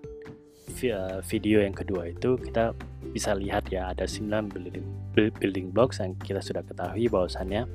Eh, 0.83 1.19
video 1.29 1.63
yang 1.63 1.71
kedua 1.71 2.11
itu 2.11 2.35
kita 2.35 2.75
bisa 3.13 3.31
lihat 3.37 3.71
ya 3.71 3.95
ada 3.95 4.03
9 4.03 4.51
building, 4.51 4.83
building 5.15 5.67
blocks 5.71 6.03
yang 6.03 6.11
kita 6.19 6.43
sudah 6.43 6.59
ketahui 6.65 7.07
bahwasannya 7.07 7.69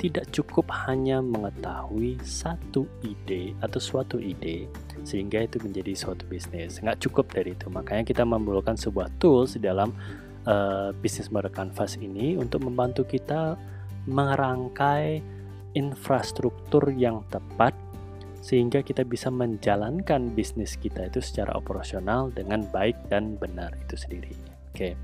tidak 0.00 0.30
cukup 0.32 0.64
hanya 0.88 1.20
mengetahui 1.20 2.16
satu 2.22 2.88
ide 3.04 3.52
atau 3.60 3.76
suatu 3.76 4.16
ide 4.16 4.70
sehingga 5.04 5.44
itu 5.44 5.60
menjadi 5.60 5.92
suatu 5.92 6.24
bisnis 6.28 6.80
nggak 6.80 7.02
cukup 7.02 7.28
dari 7.34 7.52
itu 7.52 7.68
makanya 7.68 8.08
kita 8.08 8.22
memerlukan 8.24 8.78
sebuah 8.78 9.10
tools 9.20 9.58
di 9.58 9.66
dalam 9.66 9.92
uh, 10.48 10.96
bisnis 10.96 11.28
model 11.28 11.52
canvas 11.52 12.00
ini 12.00 12.40
untuk 12.40 12.64
membantu 12.64 13.04
kita 13.04 13.58
merangkai 14.08 15.20
infrastruktur 15.76 16.88
yang 16.96 17.20
tepat 17.28 17.76
sehingga 18.40 18.80
kita 18.80 19.04
bisa 19.04 19.28
menjalankan 19.28 20.32
bisnis 20.32 20.78
kita 20.80 21.10
itu 21.10 21.20
secara 21.20 21.52
operasional 21.58 22.32
dengan 22.32 22.64
baik 22.72 22.96
dan 23.12 23.36
benar 23.36 23.74
itu 23.76 23.98
sendiri. 23.98 24.32
Oke, 24.72 24.94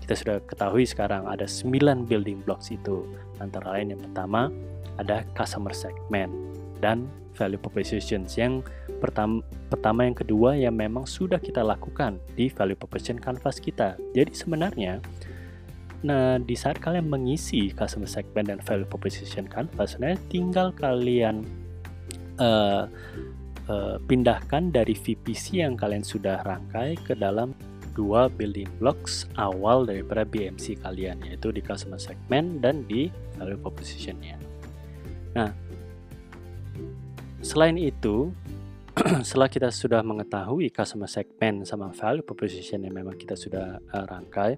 kita 0.00 0.14
sudah 0.16 0.36
ketahui 0.48 0.88
sekarang 0.88 1.28
ada 1.28 1.44
9 1.44 2.08
building 2.08 2.40
blocks 2.46 2.72
itu. 2.72 3.04
Antara 3.42 3.76
lain 3.76 3.92
yang 3.92 4.00
pertama 4.00 4.48
ada 4.96 5.26
customer 5.34 5.74
segment 5.74 6.30
dan 6.78 7.10
value 7.34 7.58
propositions 7.58 8.36
yang 8.38 8.62
pertama, 9.00 9.42
pertama 9.72 10.06
yang 10.06 10.16
kedua 10.16 10.54
yang 10.54 10.76
memang 10.76 11.08
sudah 11.08 11.40
kita 11.42 11.64
lakukan 11.64 12.22
di 12.38 12.46
value 12.52 12.78
proposition 12.78 13.18
canvas 13.18 13.58
kita. 13.58 13.98
Jadi 14.14 14.30
sebenarnya 14.30 15.02
nah 16.02 16.38
di 16.38 16.58
saat 16.58 16.82
kalian 16.82 17.06
mengisi 17.06 17.70
customer 17.70 18.10
segment 18.10 18.50
dan 18.50 18.58
value 18.58 18.86
proposition 18.90 19.46
canvas 19.46 19.94
sebenarnya 19.94 20.18
tinggal 20.26 20.68
kalian 20.74 21.46
uh, 22.42 22.90
uh, 23.70 23.96
pindahkan 24.10 24.74
dari 24.74 24.98
VPC 24.98 25.62
yang 25.62 25.78
kalian 25.78 26.02
sudah 26.02 26.42
rangkai 26.42 26.98
ke 27.06 27.14
dalam 27.14 27.54
dua 27.92 28.32
building 28.32 28.68
blocks 28.80 29.28
awal 29.36 29.84
daripada 29.84 30.24
BMC 30.24 30.80
kalian 30.80 31.20
yaitu 31.28 31.52
di 31.52 31.60
customer 31.60 32.00
segment 32.00 32.64
dan 32.64 32.88
di 32.88 33.12
value 33.36 33.60
propositionnya. 33.60 34.40
Nah, 35.36 35.52
selain 37.44 37.76
itu, 37.76 38.32
setelah 39.26 39.48
kita 39.48 39.68
sudah 39.68 40.00
mengetahui 40.00 40.72
customer 40.72 41.08
segment 41.08 41.68
sama 41.68 41.92
value 41.92 42.24
proposition 42.24 42.84
yang 42.84 42.96
memang 42.96 43.16
kita 43.16 43.36
sudah 43.36 43.80
uh, 43.92 44.04
rangkai, 44.08 44.56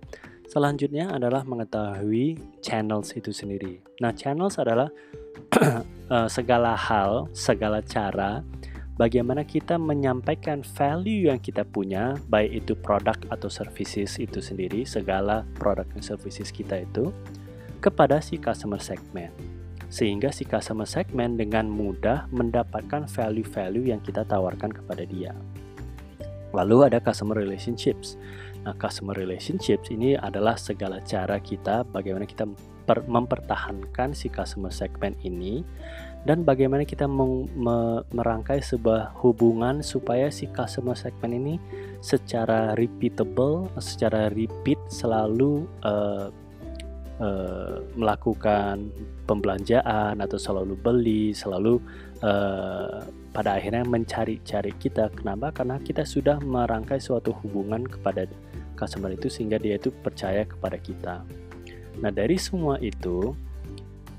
selanjutnya 0.49 1.11
adalah 1.13 1.43
mengetahui 1.45 2.41
channels 2.61 3.13
itu 3.17 3.31
sendiri. 3.31 3.81
Nah, 4.01 4.13
channels 4.13 4.57
adalah 4.61 4.89
uh, 6.11 6.29
segala 6.37 6.77
hal, 6.77 7.29
segala 7.33 7.81
cara 7.85 8.45
bagaimana 8.95 9.43
kita 9.43 9.79
menyampaikan 9.79 10.63
value 10.63 11.31
yang 11.31 11.39
kita 11.43 11.67
punya, 11.67 12.15
baik 12.31 12.65
itu 12.65 12.73
produk 12.79 13.19
atau 13.31 13.51
services 13.51 14.19
itu 14.19 14.39
sendiri, 14.39 14.87
segala 14.87 15.43
produk 15.59 15.87
dan 15.95 16.03
services 16.03 16.55
kita 16.55 16.83
itu, 16.83 17.11
kepada 17.83 18.23
si 18.23 18.39
customer 18.39 18.81
segment. 18.81 19.35
Sehingga 19.91 20.35
si 20.35 20.43
customer 20.43 20.89
segment 20.89 21.39
dengan 21.39 21.71
mudah 21.71 22.27
mendapatkan 22.35 23.07
value-value 23.07 23.95
yang 23.95 24.03
kita 24.03 24.27
tawarkan 24.27 24.75
kepada 24.75 25.07
dia. 25.07 25.31
Lalu 26.55 26.91
ada 26.91 26.99
customer 27.03 27.35
relationships. 27.35 28.15
Nah, 28.65 28.73
customer 28.81 29.13
relationships 29.13 29.93
ini 29.93 30.17
adalah 30.17 30.57
segala 30.57 31.05
cara 31.05 31.37
kita 31.37 31.85
bagaimana 31.85 32.25
kita 32.25 32.49
mempertahankan 32.89 34.13
si 34.13 34.29
customer 34.29 34.73
segment 34.73 35.17
ini 35.25 35.65
dan 36.25 36.45
bagaimana 36.45 36.89
kita 36.89 37.05
merangkai 38.13 38.65
sebuah 38.65 39.13
hubungan 39.21 39.85
supaya 39.85 40.33
si 40.33 40.49
customer 40.49 40.97
segment 40.97 41.37
ini 41.37 41.55
secara 42.01 42.73
repeatable, 42.77 43.69
secara 43.77 44.33
repeat 44.33 44.81
selalu 44.89 45.69
uh, 45.85 46.33
uh, 47.21 47.85
melakukan 47.93 48.89
pembelanjaan 49.29 50.25
atau 50.25 50.41
selalu 50.41 50.73
beli, 50.81 51.37
selalu 51.37 51.77
uh, 52.25 53.05
pada 53.35 53.59
akhirnya 53.59 53.83
mencari-cari 53.83 54.73
kita. 54.79 55.11
Kenapa? 55.11 55.51
Karena 55.51 55.83
kita 55.83 56.07
sudah 56.07 56.39
merangkai 56.39 57.03
suatu 57.03 57.35
hubungan 57.43 57.83
kepada 57.83 58.31
customer 58.79 59.11
itu 59.11 59.27
sehingga 59.27 59.59
dia 59.59 59.75
itu 59.77 59.91
percaya 59.91 60.47
kepada 60.47 60.79
kita. 60.79 61.27
Nah, 61.99 62.11
dari 62.15 62.39
semua 62.39 62.79
itu 62.79 63.35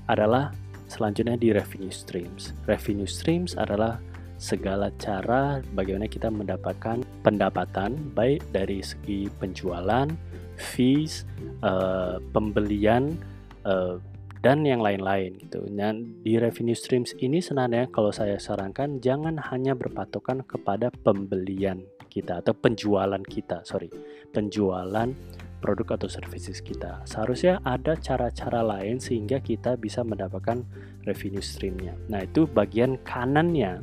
adalah 0.06 0.52
Selanjutnya 0.86 1.34
di 1.34 1.50
revenue 1.50 1.90
streams. 1.90 2.54
Revenue 2.70 3.10
streams 3.10 3.58
adalah 3.58 3.98
segala 4.38 4.94
cara 5.02 5.58
bagaimana 5.74 6.06
kita 6.06 6.30
mendapatkan 6.30 7.02
pendapatan 7.26 7.98
baik 8.14 8.44
dari 8.54 8.84
segi 8.84 9.26
penjualan, 9.42 10.06
fees, 10.54 11.26
uh, 11.66 12.22
pembelian, 12.30 13.18
uh, 13.66 13.98
dan 14.46 14.62
yang 14.62 14.78
lain-lain 14.78 15.34
gitu. 15.42 15.66
Dan 15.66 16.22
di 16.22 16.38
revenue 16.38 16.78
streams 16.78 17.18
ini 17.18 17.42
sebenarnya 17.42 17.90
kalau 17.90 18.14
saya 18.14 18.38
sarankan 18.38 19.02
jangan 19.02 19.34
hanya 19.50 19.74
berpatokan 19.74 20.46
kepada 20.46 20.94
pembelian 21.02 21.82
kita 22.06 22.38
atau 22.38 22.54
penjualan 22.54 23.18
kita, 23.26 23.66
sorry, 23.66 23.90
penjualan 24.30 25.10
produk 25.58 25.98
atau 25.98 26.06
services 26.06 26.62
kita. 26.62 27.02
Seharusnya 27.10 27.58
ada 27.66 27.98
cara-cara 27.98 28.62
lain 28.62 29.02
sehingga 29.02 29.42
kita 29.42 29.74
bisa 29.74 30.06
mendapatkan 30.06 30.62
revenue 31.02 31.42
streamnya. 31.42 31.98
Nah 32.06 32.22
itu 32.22 32.46
bagian 32.46 33.02
kanannya 33.02 33.82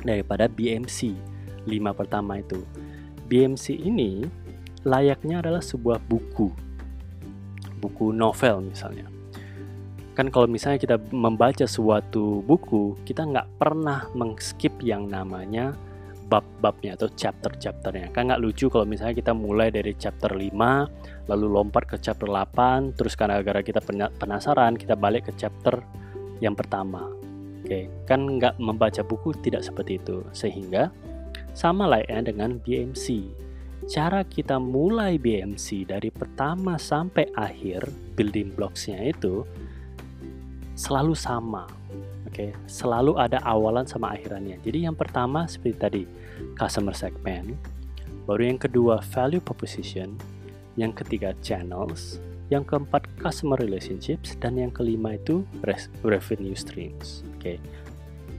daripada 0.00 0.48
BMC 0.48 1.12
5 1.68 1.92
pertama 1.92 2.40
itu. 2.40 2.64
BMC 3.28 3.84
ini 3.84 4.24
layaknya 4.88 5.44
adalah 5.44 5.60
sebuah 5.60 6.00
buku, 6.08 6.48
buku 7.84 8.16
novel 8.16 8.72
misalnya. 8.72 9.17
Kan 10.18 10.34
kalau 10.34 10.50
misalnya 10.50 10.82
kita 10.82 10.98
membaca 11.14 11.62
suatu 11.62 12.42
buku, 12.42 12.98
kita 13.06 13.22
nggak 13.22 13.54
pernah 13.54 14.10
mengskip 14.18 14.74
yang 14.82 15.06
namanya 15.06 15.78
bab-babnya 16.26 16.98
atau 16.98 17.06
chapter-chapternya. 17.06 18.10
Kan 18.10 18.26
nggak 18.26 18.42
lucu 18.42 18.66
kalau 18.66 18.82
misalnya 18.82 19.14
kita 19.14 19.30
mulai 19.30 19.70
dari 19.70 19.94
chapter 19.94 20.34
5, 20.34 21.30
lalu 21.30 21.46
lompat 21.46 21.86
ke 21.86 21.96
chapter 22.02 22.26
8, 22.26 22.98
terus 22.98 23.14
karena 23.14 23.38
gara 23.46 23.62
kita 23.62 23.78
penasaran, 24.18 24.74
kita 24.74 24.98
balik 24.98 25.30
ke 25.30 25.38
chapter 25.38 25.78
yang 26.42 26.58
pertama. 26.58 27.06
Oke, 27.62 27.86
kan 28.02 28.26
nggak 28.26 28.58
membaca 28.58 29.06
buku 29.06 29.38
tidak 29.38 29.62
seperti 29.62 30.02
itu. 30.02 30.26
Sehingga 30.34 30.90
sama 31.54 31.86
layaknya 31.86 32.34
dengan 32.34 32.58
BMC. 32.58 33.06
Cara 33.86 34.26
kita 34.26 34.58
mulai 34.58 35.14
BMC 35.14 35.86
dari 35.86 36.10
pertama 36.10 36.74
sampai 36.74 37.30
akhir 37.38 37.86
building 38.18 38.50
blocks-nya 38.58 38.98
itu 39.14 39.46
selalu 40.78 41.18
sama 41.18 41.66
Oke, 42.28 42.52
okay? 42.54 42.68
selalu 42.68 43.16
ada 43.16 43.40
awalan 43.40 43.88
sama 43.88 44.12
akhirannya. 44.12 44.60
Jadi 44.60 44.84
yang 44.84 44.92
pertama 44.92 45.48
seperti 45.48 45.74
tadi, 45.80 46.02
customer 46.60 46.92
segment. 46.92 47.56
Baru 48.28 48.44
yang 48.44 48.60
kedua, 48.60 49.00
value 49.00 49.40
proposition. 49.40 50.12
Yang 50.76 51.02
ketiga, 51.02 51.32
channels. 51.40 52.20
Yang 52.52 52.76
keempat, 52.76 53.08
customer 53.16 53.56
relationships. 53.56 54.36
Dan 54.36 54.60
yang 54.60 54.68
kelima 54.68 55.16
itu 55.16 55.40
revenue 56.04 56.52
streams. 56.52 57.24
Oke. 57.40 57.56
Okay. 57.56 57.58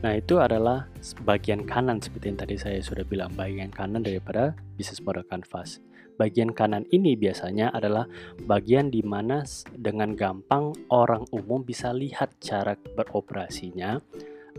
Nah, 0.06 0.21
itu 0.21 0.38
adalah 0.38 0.86
bagian 1.25 1.65
kanan 1.65 1.97
seperti 1.97 2.30
yang 2.30 2.39
tadi 2.39 2.56
saya 2.62 2.80
sudah 2.86 3.02
bilang, 3.04 3.34
bagian 3.34 3.73
kanan 3.73 4.06
daripada 4.06 4.54
business 4.78 5.02
model 5.02 5.25
canvas. 5.25 5.82
Bagian 6.19 6.51
kanan 6.51 6.84
ini 6.91 7.15
biasanya 7.15 7.71
adalah 7.71 8.03
bagian 8.43 8.91
di 8.91 8.99
mana 8.99 9.47
dengan 9.71 10.12
gampang 10.19 10.75
orang 10.91 11.23
umum 11.32 11.63
bisa 11.63 11.95
lihat 11.95 12.36
cara 12.43 12.75
beroperasinya 12.75 13.95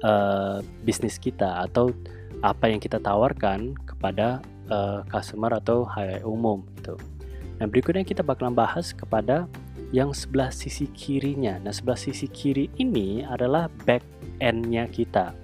uh, 0.00 0.64
bisnis 0.80 1.20
kita 1.20 1.60
atau 1.68 1.92
apa 2.40 2.72
yang 2.72 2.80
kita 2.80 2.96
tawarkan 2.96 3.76
kepada 3.84 4.40
uh, 4.72 5.04
customer 5.12 5.52
atau 5.60 5.84
hal 5.84 6.24
umum 6.24 6.64
gitu. 6.80 6.96
Nah 7.60 7.68
berikutnya 7.68 8.08
kita 8.08 8.24
bakalan 8.24 8.56
bahas 8.56 8.96
kepada 8.96 9.44
yang 9.92 10.16
sebelah 10.16 10.48
sisi 10.48 10.88
kirinya. 10.96 11.60
Nah 11.60 11.76
sebelah 11.76 12.00
sisi 12.00 12.24
kiri 12.30 12.72
ini 12.80 13.20
adalah 13.20 13.68
back 13.84 14.00
end-nya 14.40 14.88
kita 14.88 15.36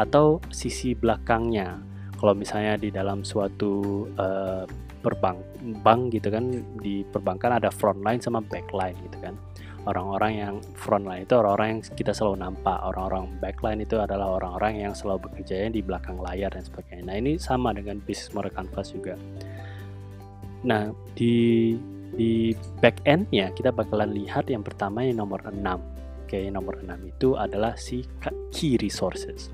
atau 0.00 0.40
sisi 0.48 0.96
belakangnya. 0.96 1.76
Kalau 2.16 2.34
misalnya 2.34 2.80
di 2.80 2.88
dalam 2.88 3.22
suatu 3.22 4.06
uh, 4.16 4.64
perbank 5.08 5.40
bank 5.80 6.12
gitu 6.12 6.28
kan 6.28 6.52
di 6.84 7.00
perbankan 7.08 7.56
ada 7.56 7.72
front 7.72 8.04
line 8.04 8.20
sama 8.20 8.44
back 8.44 8.68
line 8.76 8.96
gitu 9.08 9.18
kan. 9.24 9.34
Orang-orang 9.88 10.32
yang 10.36 10.54
front 10.76 11.08
line 11.08 11.24
itu 11.24 11.32
orang-orang 11.32 11.68
yang 11.72 11.80
kita 11.96 12.12
selalu 12.12 12.44
nampak. 12.44 12.76
Orang-orang 12.84 13.32
backline 13.40 13.80
itu 13.80 13.96
adalah 13.96 14.36
orang-orang 14.36 14.84
yang 14.84 14.92
selalu 14.92 15.30
bekerja 15.30 15.72
di 15.72 15.80
belakang 15.80 16.20
layar 16.20 16.52
dan 16.52 16.60
sebagainya. 16.60 17.08
Nah 17.08 17.16
ini 17.16 17.40
sama 17.40 17.72
dengan 17.72 17.96
bisnis 18.04 18.28
model 18.36 18.52
canvas 18.52 18.92
juga. 18.92 19.16
Nah 20.68 20.92
di 21.16 21.72
di 22.12 22.52
back 22.84 23.00
endnya 23.08 23.48
kita 23.56 23.72
bakalan 23.72 24.12
lihat 24.12 24.52
yang 24.52 24.60
pertama 24.60 25.04
yang 25.04 25.24
nomor 25.24 25.40
6 25.44 25.56
oke 26.28 26.40
nomor 26.52 26.76
6 26.84 27.08
itu 27.08 27.40
adalah 27.40 27.72
si 27.80 28.04
key 28.52 28.76
resources. 28.84 29.48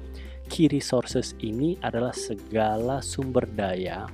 Key 0.50 0.66
resources 0.66 1.38
ini 1.38 1.78
adalah 1.78 2.10
segala 2.10 2.98
sumber 2.98 3.46
daya 3.46 4.10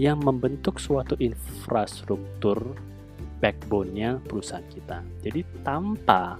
yang 0.00 0.20
membentuk 0.24 0.80
suatu 0.80 1.18
infrastruktur 1.20 2.76
backbone-nya 3.42 4.22
perusahaan 4.22 4.64
kita. 4.70 5.02
Jadi 5.20 5.42
tanpa 5.66 6.38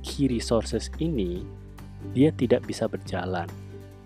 key 0.00 0.32
resources 0.32 0.88
ini 0.98 1.44
dia 2.16 2.32
tidak 2.32 2.64
bisa 2.64 2.88
berjalan. 2.88 3.46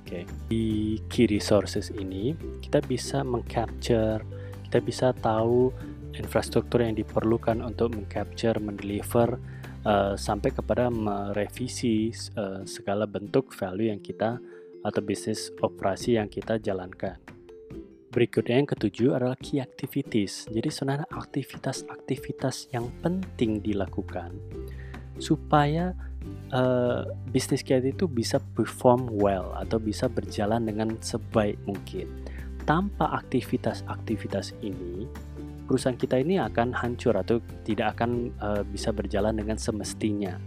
Oke. 0.03 0.23
Okay. 0.23 0.25
Di 0.51 0.67
key 1.07 1.31
resources 1.31 1.95
ini 1.95 2.35
kita 2.59 2.83
bisa 2.83 3.23
mengcapture, 3.23 4.27
kita 4.67 4.79
bisa 4.83 5.15
tahu 5.15 5.71
infrastruktur 6.19 6.85
yang 6.85 6.99
diperlukan 6.99 7.63
untuk 7.65 7.95
mengcapture, 7.97 8.59
mendeliver 8.61 9.41
uh, 9.87 10.19
sampai 10.19 10.53
kepada 10.53 10.93
merevisi 10.93 12.13
uh, 12.37 12.67
segala 12.67 13.09
bentuk 13.09 13.55
value 13.55 13.89
yang 13.89 14.03
kita 14.03 14.37
atau 14.83 15.01
bisnis 15.01 15.55
operasi 15.63 16.19
yang 16.19 16.27
kita 16.27 16.59
jalankan. 16.59 17.17
Berikutnya 18.13 18.61
yang 18.61 18.69
ketujuh 18.69 19.17
adalah 19.17 19.41
key 19.41 19.57
activities. 19.57 20.45
Jadi 20.53 20.69
sebenarnya 20.69 21.09
aktivitas-aktivitas 21.09 22.69
yang 22.77 22.93
penting 23.01 23.65
dilakukan 23.65 24.37
supaya 25.17 25.97
uh, 26.53 27.09
bisnis 27.33 27.65
kita 27.65 27.81
itu 27.81 28.05
bisa 28.05 28.37
perform 28.53 29.09
well 29.17 29.57
atau 29.57 29.81
bisa 29.81 30.13
berjalan 30.13 30.69
dengan 30.69 30.97
sebaik 31.01 31.57
mungkin. 31.65 32.09
Tanpa 32.63 33.11
aktivitas-aktivitas 33.19 34.55
ini, 34.63 35.09
perusahaan 35.67 35.99
kita 35.99 36.21
ini 36.21 36.39
akan 36.39 36.71
hancur 36.77 37.19
atau 37.19 37.43
tidak 37.67 37.99
akan 37.99 38.31
uh, 38.39 38.63
bisa 38.63 38.95
berjalan 38.95 39.35
dengan 39.35 39.59
semestinya. 39.59 40.39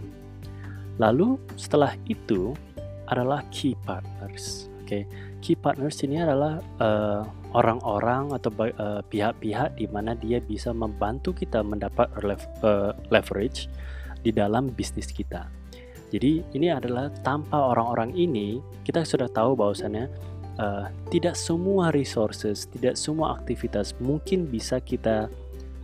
Lalu 0.95 1.35
setelah 1.59 1.91
itu 2.07 2.55
adalah 3.11 3.43
key 3.51 3.75
partners. 3.83 4.71
Oke, 4.85 5.01
okay. 5.01 5.03
Key 5.45 5.53
partners 5.53 6.01
ini 6.01 6.17
adalah 6.25 6.57
uh, 6.81 7.21
orang-orang 7.53 8.33
atau 8.33 8.49
pihak-pihak 9.05 9.69
uh, 9.69 9.77
di 9.77 9.85
mana 9.85 10.17
dia 10.17 10.41
bisa 10.41 10.73
membantu 10.73 11.37
kita 11.37 11.61
mendapat 11.61 12.09
uh, 12.65 12.97
leverage 13.13 13.69
di 14.25 14.33
dalam 14.33 14.73
bisnis 14.73 15.13
kita. 15.13 15.45
Jadi 16.09 16.41
ini 16.57 16.73
adalah 16.73 17.13
tanpa 17.21 17.77
orang-orang 17.77 18.17
ini 18.17 18.57
kita 18.81 19.05
sudah 19.05 19.29
tahu 19.29 19.53
bahwasannya 19.53 20.09
uh, 20.57 20.89
tidak 21.13 21.37
semua 21.37 21.93
resources, 21.93 22.65
tidak 22.73 22.97
semua 22.97 23.37
aktivitas 23.37 23.93
mungkin 24.01 24.49
bisa 24.49 24.81
kita 24.81 25.29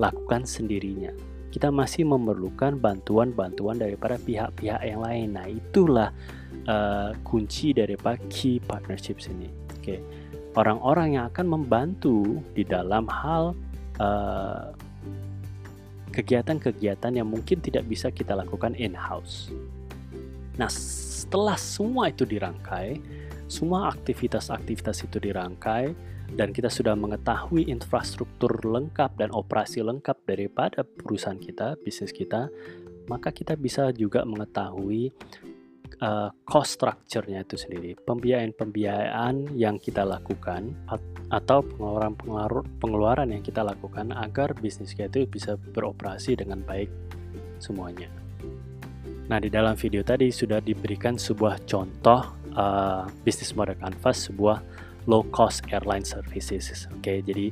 lakukan 0.02 0.42
sendirinya. 0.42 1.14
Kita 1.54 1.70
masih 1.70 2.10
memerlukan 2.10 2.82
bantuan-bantuan 2.82 3.78
daripada 3.78 4.18
pihak-pihak 4.18 4.82
yang 4.88 5.04
lain. 5.04 5.36
Nah, 5.36 5.46
itulah 5.52 6.16
uh, 6.68 7.16
kunci 7.26 7.74
daripada 7.74 8.20
key 8.28 8.62
partnerships 8.62 9.30
ini. 9.32 9.50
Oke, 9.78 9.98
okay. 9.98 10.00
orang-orang 10.58 11.18
yang 11.18 11.26
akan 11.34 11.46
membantu 11.48 12.42
di 12.54 12.62
dalam 12.62 13.10
hal 13.10 13.58
uh, 13.98 14.74
kegiatan-kegiatan 16.12 17.16
yang 17.16 17.28
mungkin 17.32 17.64
tidak 17.64 17.88
bisa 17.88 18.12
kita 18.12 18.36
lakukan 18.36 18.76
in-house. 18.76 19.50
Nah, 20.60 20.68
setelah 20.68 21.56
semua 21.56 22.12
itu 22.12 22.28
dirangkai, 22.28 23.00
semua 23.48 23.88
aktivitas-aktivitas 23.90 25.08
itu 25.08 25.18
dirangkai, 25.18 25.96
dan 26.32 26.56
kita 26.56 26.72
sudah 26.72 26.96
mengetahui 26.96 27.68
infrastruktur 27.68 28.52
lengkap 28.64 29.20
dan 29.20 29.36
operasi 29.36 29.84
lengkap 29.84 30.16
daripada 30.24 30.84
perusahaan 30.84 31.40
kita, 31.40 31.76
bisnis 31.84 32.16
kita, 32.16 32.48
maka 33.12 33.36
kita 33.36 33.60
bisa 33.60 33.92
juga 33.92 34.24
mengetahui 34.24 35.12
uh, 36.02 36.30
cost 36.44 36.82
structure-nya 36.82 37.46
itu 37.46 37.56
sendiri, 37.56 37.96
pembiayaan-pembiayaan 38.04 39.56
yang 39.56 39.78
kita 39.78 40.04
lakukan 40.04 40.74
atau 41.32 41.64
pengeluaran-pengeluaran 41.64 43.32
yang 43.32 43.46
kita 43.46 43.62
lakukan 43.64 44.12
agar 44.12 44.52
bisnis 44.58 44.92
kita 44.98 45.22
itu 45.22 45.30
bisa 45.30 45.56
beroperasi 45.56 46.36
dengan 46.36 46.60
baik 46.66 46.90
semuanya. 47.62 48.10
Nah, 49.30 49.40
di 49.40 49.48
dalam 49.48 49.80
video 49.80 50.04
tadi 50.04 50.28
sudah 50.28 50.60
diberikan 50.60 51.16
sebuah 51.16 51.64
contoh 51.64 52.20
uh, 52.58 53.08
bisnis 53.24 53.56
model 53.56 53.80
Canvas, 53.80 54.28
sebuah 54.28 54.60
low 55.08 55.24
cost 55.32 55.64
airline 55.72 56.04
services. 56.04 56.68
Oke, 56.92 57.00
okay, 57.00 57.18
jadi 57.24 57.48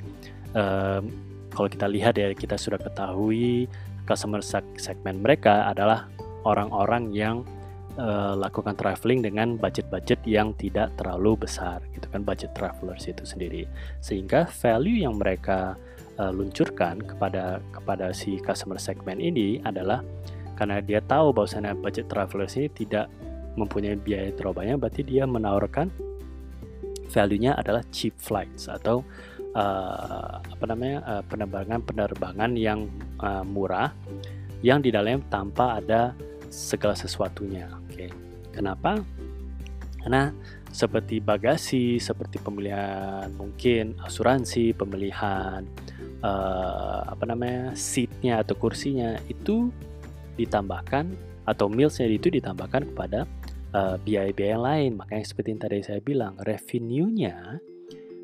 um, 0.57 1.07
kalau 1.55 1.71
kita 1.71 1.87
lihat 1.87 2.19
ya, 2.19 2.35
kita 2.35 2.59
sudah 2.59 2.77
ketahui 2.81 3.71
customer 4.03 4.41
segment 4.75 5.21
mereka 5.21 5.69
adalah 5.69 6.09
orang-orang 6.43 7.13
yang 7.13 7.45
uh, 7.99 8.33
lakukan 8.39 8.73
traveling 8.79 9.19
dengan 9.19 9.59
budget-budget 9.59 10.23
yang 10.23 10.55
tidak 10.55 10.95
terlalu 10.95 11.35
besar, 11.35 11.83
gitu 11.91 12.07
kan 12.07 12.23
budget 12.23 12.55
travelers 12.55 13.05
itu 13.05 13.27
sendiri. 13.27 13.67
Sehingga 13.99 14.47
value 14.47 15.03
yang 15.03 15.19
mereka 15.19 15.75
uh, 16.15 16.31
luncurkan 16.31 17.03
kepada 17.03 17.59
kepada 17.75 18.15
si 18.15 18.39
customer 18.39 18.79
segment 18.79 19.19
ini 19.19 19.59
adalah 19.67 19.99
karena 20.59 20.83
dia 20.83 20.99
tahu 20.99 21.31
bahwasanya 21.31 21.75
budget 21.79 22.11
travelers 22.11 22.59
ini 22.59 22.67
tidak 22.71 23.07
mempunyai 23.55 23.95
biaya 23.95 24.31
terlalu 24.35 24.63
banyak 24.63 24.77
berarti 24.79 25.01
dia 25.07 25.23
menawarkan 25.23 25.87
value-nya 27.09 27.57
adalah 27.57 27.81
cheap 27.89 28.13
flights 28.19 28.67
atau 28.69 29.01
uh, 29.55 30.43
apa 30.43 30.63
namanya 30.67 31.01
uh, 31.07 31.23
penerbangan-penerbangan 31.25 32.51
yang 32.59 32.85
uh, 33.23 33.41
murah 33.41 33.95
yang 34.61 34.83
di 34.83 34.91
dalamnya 34.91 35.23
tanpa 35.31 35.79
ada 35.79 36.11
segala 36.51 36.93
sesuatunya. 36.93 37.78
Kenapa? 38.59 38.99
Karena 40.03 40.35
seperti 40.67 41.23
bagasi, 41.23 41.95
seperti 41.95 42.43
pemilihan 42.43 43.31
mungkin 43.39 43.95
asuransi, 44.03 44.75
pemilihan 44.75 45.63
uh, 46.19 47.07
apa 47.07 47.23
namanya 47.23 47.71
seatnya 47.71 48.43
atau 48.43 48.59
kursinya 48.59 49.15
itu 49.31 49.71
ditambahkan 50.35 51.07
atau 51.47 51.71
mealsnya 51.71 52.11
itu 52.11 52.27
ditambahkan 52.27 52.91
kepada 52.91 53.23
uh, 53.71 53.95
biaya-biaya 54.03 54.59
lain. 54.59 54.99
Makanya 54.99 55.23
seperti 55.23 55.55
yang 55.55 55.61
tadi 55.63 55.79
saya 55.79 55.99
bilang, 56.03 56.35
revenue-nya 56.43 57.63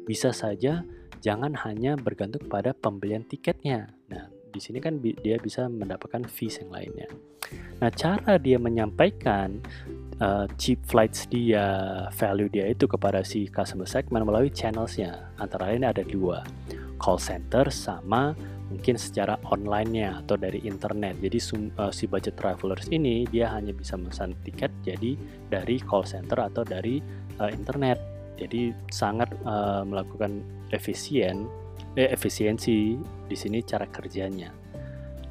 bisa 0.04 0.36
saja 0.36 0.84
jangan 1.24 1.58
hanya 1.66 1.98
bergantung 1.98 2.46
kepada 2.46 2.76
pembelian 2.78 3.26
tiketnya. 3.26 3.90
Nah, 4.12 4.30
di 4.30 4.60
sini 4.62 4.78
kan 4.78 5.02
dia 5.02 5.42
bisa 5.42 5.66
mendapatkan 5.66 6.28
fees 6.30 6.62
yang 6.62 6.72
lainnya. 6.72 7.10
Nah, 7.82 7.90
cara 7.92 8.38
dia 8.38 8.62
menyampaikan 8.62 9.60
uh, 10.22 10.46
cheap 10.56 10.80
flights 10.86 11.28
dia, 11.28 11.66
value 12.16 12.52
dia 12.52 12.70
itu 12.72 12.86
kepada 12.88 13.24
si 13.26 13.48
customer 13.50 13.88
segment 13.88 14.28
melalui 14.28 14.52
channelsnya. 14.52 15.32
Antara 15.42 15.72
lain 15.72 15.88
ada 15.88 16.04
dua, 16.06 16.44
call 17.00 17.20
center 17.20 17.68
sama 17.72 18.36
mungkin 18.66 18.98
secara 18.98 19.38
online-nya 19.46 20.26
atau 20.26 20.36
dari 20.36 20.62
internet. 20.66 21.22
Jadi 21.22 21.38
uh, 21.78 21.94
si 21.94 22.10
budget 22.10 22.36
travelers 22.36 22.90
ini 22.90 23.30
dia 23.30 23.54
hanya 23.54 23.72
bisa 23.72 23.94
memesan 23.96 24.34
tiket 24.42 24.74
jadi 24.82 25.14
dari 25.50 25.78
call 25.82 26.06
center 26.08 26.40
atau 26.42 26.66
dari 26.66 27.00
uh, 27.40 27.52
internet. 27.52 28.02
Jadi 28.36 28.76
sangat 28.92 29.32
uh, 29.48 29.88
melakukan 29.88 30.44
efisien 30.76 31.48
eh, 31.96 32.12
efisiensi 32.12 33.00
di 33.00 33.36
sini 33.38 33.64
cara 33.64 33.88
kerjanya. 33.88 34.65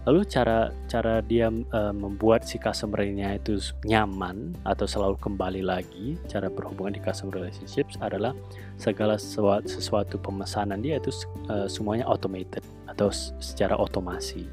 Lalu 0.05 0.21
cara 0.29 0.69
cara 0.85 1.25
dia 1.25 1.49
uh, 1.49 1.95
membuat 1.97 2.45
si 2.45 2.61
customer-nya 2.61 3.40
itu 3.40 3.57
nyaman 3.88 4.53
atau 4.69 4.85
selalu 4.85 5.17
kembali 5.17 5.64
lagi, 5.64 6.21
cara 6.29 6.53
berhubungan 6.53 6.93
di 6.97 7.01
customer 7.01 7.40
relationships 7.40 7.97
adalah 8.05 8.37
segala 8.77 9.17
sesuatu, 9.17 9.64
sesuatu 9.64 10.21
pemesanan 10.21 10.85
dia 10.85 11.01
itu 11.01 11.09
uh, 11.49 11.64
semuanya 11.64 12.05
automated 12.05 12.61
atau 12.85 13.09
secara 13.40 13.81
otomasi. 13.81 14.45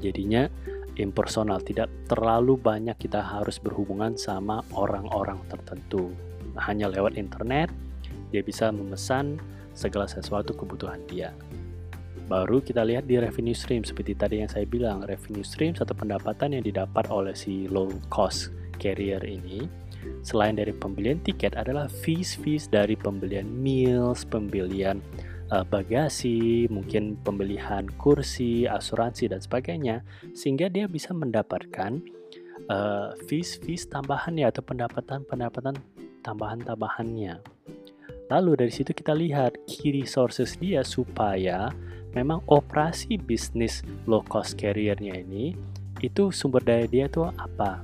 Jadinya 0.00 0.48
impersonal, 0.96 1.60
tidak 1.60 1.92
terlalu 2.08 2.56
banyak 2.56 2.96
kita 2.96 3.20
harus 3.20 3.60
berhubungan 3.60 4.16
sama 4.16 4.64
orang-orang 4.72 5.38
tertentu. 5.52 6.10
hanya 6.58 6.90
lewat 6.90 7.14
internet 7.14 7.70
dia 8.34 8.42
bisa 8.42 8.74
memesan 8.74 9.38
segala 9.78 10.10
sesuatu 10.10 10.50
kebutuhan 10.58 10.98
dia. 11.06 11.30
Baru 12.28 12.60
kita 12.60 12.84
lihat 12.84 13.08
di 13.08 13.16
revenue 13.16 13.56
stream 13.56 13.88
seperti 13.88 14.12
tadi 14.12 14.44
yang 14.44 14.52
saya 14.52 14.68
bilang, 14.68 15.00
revenue 15.08 15.40
stream 15.40 15.72
satu 15.72 15.96
pendapatan 15.96 16.52
yang 16.52 16.64
didapat 16.64 17.08
oleh 17.08 17.32
si 17.32 17.64
low 17.72 17.88
cost 18.12 18.52
carrier 18.76 19.24
ini 19.24 19.64
selain 20.20 20.54
dari 20.54 20.76
pembelian 20.76 21.18
tiket 21.24 21.56
adalah 21.56 21.88
fees-fees 21.88 22.68
dari 22.68 22.94
pembelian 22.94 23.48
meals, 23.48 24.28
pembelian 24.28 25.00
uh, 25.50 25.64
bagasi, 25.64 26.68
mungkin 26.68 27.16
pembelian 27.24 27.88
kursi, 27.96 28.68
asuransi 28.68 29.32
dan 29.32 29.40
sebagainya 29.40 30.04
sehingga 30.36 30.68
dia 30.68 30.84
bisa 30.84 31.16
mendapatkan 31.16 31.96
uh, 32.68 33.16
fees-fees 33.24 33.88
tambahannya 33.88 34.46
atau 34.48 34.62
pendapatan-pendapatan 34.62 35.74
tambahan-tambahannya. 36.22 37.40
Lalu 38.28 38.50
dari 38.60 38.72
situ 38.72 38.92
kita 38.92 39.16
lihat 39.16 39.56
key 39.64 39.96
resources 39.96 40.60
dia 40.60 40.84
supaya 40.84 41.72
memang 42.16 42.40
operasi 42.48 43.20
bisnis 43.20 43.84
low 44.08 44.24
cost 44.24 44.56
carriernya 44.56 45.20
ini 45.20 45.52
itu 46.00 46.30
sumber 46.30 46.62
daya 46.62 46.86
dia 46.86 47.04
itu 47.10 47.26
apa? 47.26 47.82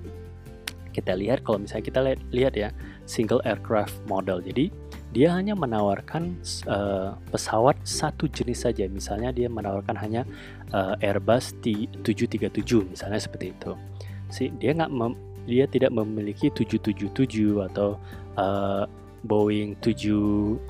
Kita 0.95 1.19
lihat 1.19 1.43
kalau 1.43 1.59
misalnya 1.59 1.85
kita 1.91 2.01
lihat 2.31 2.55
ya 2.55 2.71
single 3.05 3.43
aircraft 3.43 3.99
model. 4.07 4.39
Jadi 4.39 4.71
dia 5.11 5.35
hanya 5.35 5.59
menawarkan 5.59 6.39
uh, 6.71 7.19
pesawat 7.35 7.75
satu 7.83 8.31
jenis 8.31 8.63
saja. 8.63 8.87
Misalnya 8.87 9.35
dia 9.35 9.51
menawarkan 9.51 9.99
hanya 9.99 10.23
uh, 10.71 10.95
Airbus 11.03 11.59
T737 11.63 12.95
misalnya 12.95 13.19
seperti 13.19 13.51
itu. 13.51 13.75
Si 14.31 14.51
dia 14.63 14.71
nggak 14.75 14.91
dia 15.51 15.67
tidak 15.69 15.93
memiliki 15.93 16.49
777 16.49 17.67
atau 17.69 17.99
uh, 18.39 18.87
Boeing 19.25 19.81
747 19.81 20.69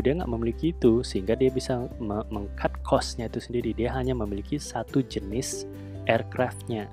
dia 0.00 0.12
nggak 0.16 0.32
memiliki 0.32 0.72
itu 0.72 1.04
sehingga 1.04 1.36
dia 1.36 1.52
bisa 1.52 1.84
mengcut 2.00 2.72
costnya 2.80 3.28
itu 3.28 3.36
sendiri. 3.36 3.76
Dia 3.76 3.92
hanya 3.92 4.16
memiliki 4.16 4.56
satu 4.56 5.04
jenis 5.04 5.68
aircraftnya 6.08 6.88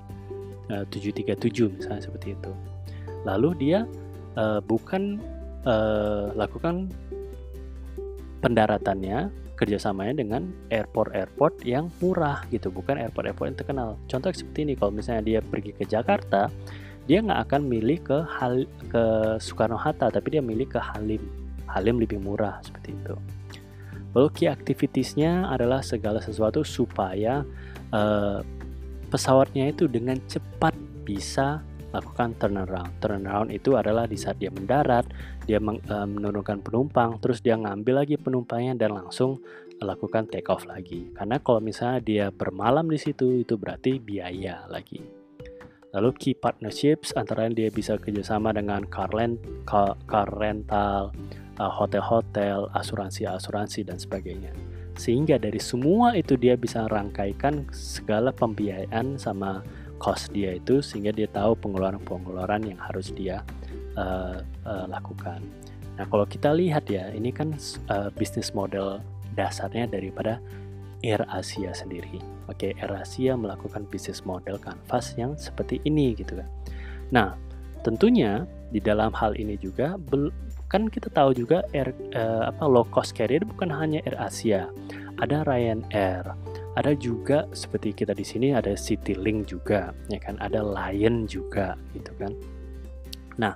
uh, 0.68 0.84
737 0.92 1.80
misalnya 1.80 2.02
seperti 2.04 2.36
itu. 2.36 2.52
Lalu 3.24 3.50
dia 3.56 3.88
uh, 4.36 4.60
bukan 4.60 5.16
uh, 5.64 6.36
lakukan 6.36 6.92
pendaratannya 8.44 9.32
kerjasamanya 9.56 10.24
dengan 10.24 10.48
airport-airport 10.72 11.68
yang 11.68 11.92
murah 12.00 12.44
gitu 12.48 12.72
bukan 12.72 12.96
airport-airport 12.96 13.46
yang 13.52 13.58
terkenal. 13.60 13.88
Contoh 14.08 14.32
seperti 14.32 14.64
ini 14.64 14.72
kalau 14.76 14.92
misalnya 14.92 15.20
dia 15.24 15.40
pergi 15.44 15.76
ke 15.76 15.84
Jakarta 15.84 16.48
dia 17.08 17.24
nggak 17.24 17.48
akan 17.48 17.62
milih 17.68 17.98
ke 18.02 18.18
hal 18.40 18.64
ke 18.88 19.04
Soekarno 19.40 19.80
Hatta 19.80 20.12
tapi 20.12 20.36
dia 20.36 20.42
milih 20.44 20.68
ke 20.68 20.80
Halim 20.80 21.22
Halim 21.70 22.02
lebih 22.02 22.18
murah 22.18 22.58
seperti 22.60 22.92
itu 22.92 23.14
Lalu 24.10 24.28
key 24.34 24.48
activitiesnya 24.50 25.46
adalah 25.46 25.86
segala 25.86 26.18
sesuatu 26.18 26.66
supaya 26.66 27.46
uh, 27.94 28.42
pesawatnya 29.06 29.70
itu 29.70 29.86
dengan 29.86 30.18
cepat 30.26 30.74
bisa 31.06 31.62
lakukan 31.94 32.34
turnaround. 32.38 32.90
Turnaround 32.98 33.50
itu 33.54 33.78
adalah 33.78 34.06
di 34.06 34.18
saat 34.18 34.38
dia 34.38 34.50
mendarat, 34.50 35.06
dia 35.46 35.62
meng, 35.62 35.78
uh, 35.86 36.06
menurunkan 36.06 36.62
penumpang, 36.62 37.18
terus 37.22 37.38
dia 37.38 37.54
ngambil 37.54 38.02
lagi 38.02 38.18
penumpangnya 38.18 38.74
dan 38.78 38.98
langsung 38.98 39.38
lakukan 39.78 40.26
take 40.26 40.50
off 40.50 40.66
lagi. 40.66 41.10
Karena 41.14 41.38
kalau 41.38 41.62
misalnya 41.62 41.98
dia 42.02 42.26
bermalam 42.34 42.86
di 42.90 42.98
situ 42.98 43.46
itu 43.46 43.54
berarti 43.54 43.98
biaya 44.02 44.66
lagi. 44.66 45.19
Lalu 45.90 46.10
key 46.22 46.34
partnerships 46.38 47.10
antara 47.18 47.50
dia 47.50 47.66
bisa 47.66 47.98
kerjasama 47.98 48.54
dengan 48.54 48.86
car, 48.86 49.10
rent, 49.10 49.42
car, 49.66 49.98
car 50.06 50.30
rental, 50.38 51.10
uh, 51.58 51.72
hotel-hotel, 51.72 52.70
asuransi-asuransi 52.78 53.90
dan 53.90 53.98
sebagainya. 53.98 54.54
Sehingga 54.94 55.40
dari 55.42 55.58
semua 55.58 56.14
itu 56.14 56.38
dia 56.38 56.54
bisa 56.54 56.86
rangkaikan 56.86 57.66
segala 57.74 58.30
pembiayaan 58.30 59.18
sama 59.18 59.66
cost 60.00 60.32
dia 60.32 60.56
itu 60.56 60.80
sehingga 60.80 61.12
dia 61.12 61.28
tahu 61.28 61.52
pengeluaran-pengeluaran 61.60 62.64
yang 62.64 62.80
harus 62.80 63.12
dia 63.12 63.44
uh, 63.98 64.40
uh, 64.64 64.86
lakukan. 64.88 65.44
Nah, 66.00 66.08
kalau 66.08 66.24
kita 66.24 66.54
lihat 66.56 66.88
ya, 66.88 67.12
ini 67.12 67.28
kan 67.34 67.52
uh, 67.92 68.08
bisnis 68.16 68.56
model 68.56 69.04
dasarnya 69.36 69.90
daripada 69.90 70.40
Air 71.04 71.24
Asia 71.28 71.76
sendiri. 71.76 72.39
Oke, 72.50 72.74
Air 72.74 72.92
Asia 72.98 73.38
melakukan 73.38 73.86
bisnis 73.86 74.26
model 74.26 74.58
kanvas 74.58 75.14
yang 75.14 75.38
seperti 75.38 75.78
ini 75.86 76.18
gitu 76.18 76.42
kan. 76.42 76.48
Nah, 77.14 77.28
tentunya 77.86 78.44
di 78.74 78.82
dalam 78.82 79.14
hal 79.14 79.38
ini 79.38 79.54
juga 79.54 79.94
kan 80.70 80.86
kita 80.90 81.10
tahu 81.14 81.34
juga 81.34 81.62
Air 81.70 81.94
uh, 82.14 82.50
apa 82.50 82.66
low 82.66 82.82
cost 82.90 83.14
carrier 83.14 83.46
bukan 83.46 83.70
hanya 83.70 84.02
Air 84.02 84.18
Asia, 84.18 84.66
ada 85.22 85.46
Ryanair, 85.46 86.26
ada 86.78 86.94
juga 86.94 87.50
seperti 87.50 87.90
kita 87.92 88.14
di 88.14 88.22
sini 88.22 88.54
ada 88.54 88.78
CityLink 88.78 89.50
juga 89.50 89.90
ya 90.06 90.20
kan 90.22 90.38
ada 90.38 90.62
Lion 90.62 91.26
juga 91.26 91.74
gitu 91.96 92.14
kan 92.20 92.32
nah 93.40 93.54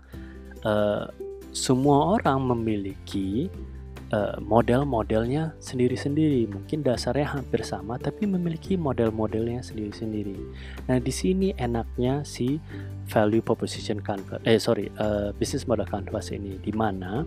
uh, 0.67 1.07
semua 1.55 2.19
orang 2.19 2.51
memiliki 2.51 3.47
uh, 4.15 4.39
model-modelnya 4.39 5.59
sendiri-sendiri 5.59 6.47
mungkin 6.47 6.87
dasarnya 6.87 7.35
hampir 7.35 7.67
sama 7.67 7.99
tapi 7.99 8.31
memiliki 8.31 8.79
model-modelnya 8.79 9.61
sendiri-sendiri 9.67 10.39
nah 10.87 11.03
di 11.03 11.11
sini 11.11 11.51
enaknya 11.59 12.23
si 12.23 12.63
value 13.11 13.43
proposition 13.43 13.99
canvas 13.99 14.39
eh 14.47 14.63
sorry 14.63 14.87
uh, 15.03 15.35
business 15.35 15.67
model 15.67 15.85
canvas 15.91 16.31
ini 16.31 16.57
di 16.63 16.71
mana 16.71 17.27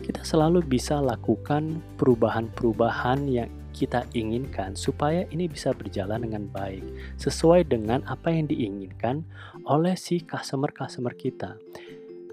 kita 0.00 0.24
selalu 0.26 0.64
bisa 0.66 0.98
lakukan 0.98 1.78
perubahan-perubahan 2.00 3.28
yang 3.30 3.50
kita 3.72 4.04
inginkan 4.12 4.76
supaya 4.76 5.24
ini 5.32 5.48
bisa 5.48 5.72
berjalan 5.72 6.28
dengan 6.28 6.44
baik 6.52 6.84
sesuai 7.16 7.70
dengan 7.70 8.04
apa 8.04 8.28
yang 8.28 8.44
diinginkan 8.50 9.24
oleh 9.64 9.96
si 9.96 10.20
customer-customer 10.20 11.16
kita. 11.16 11.56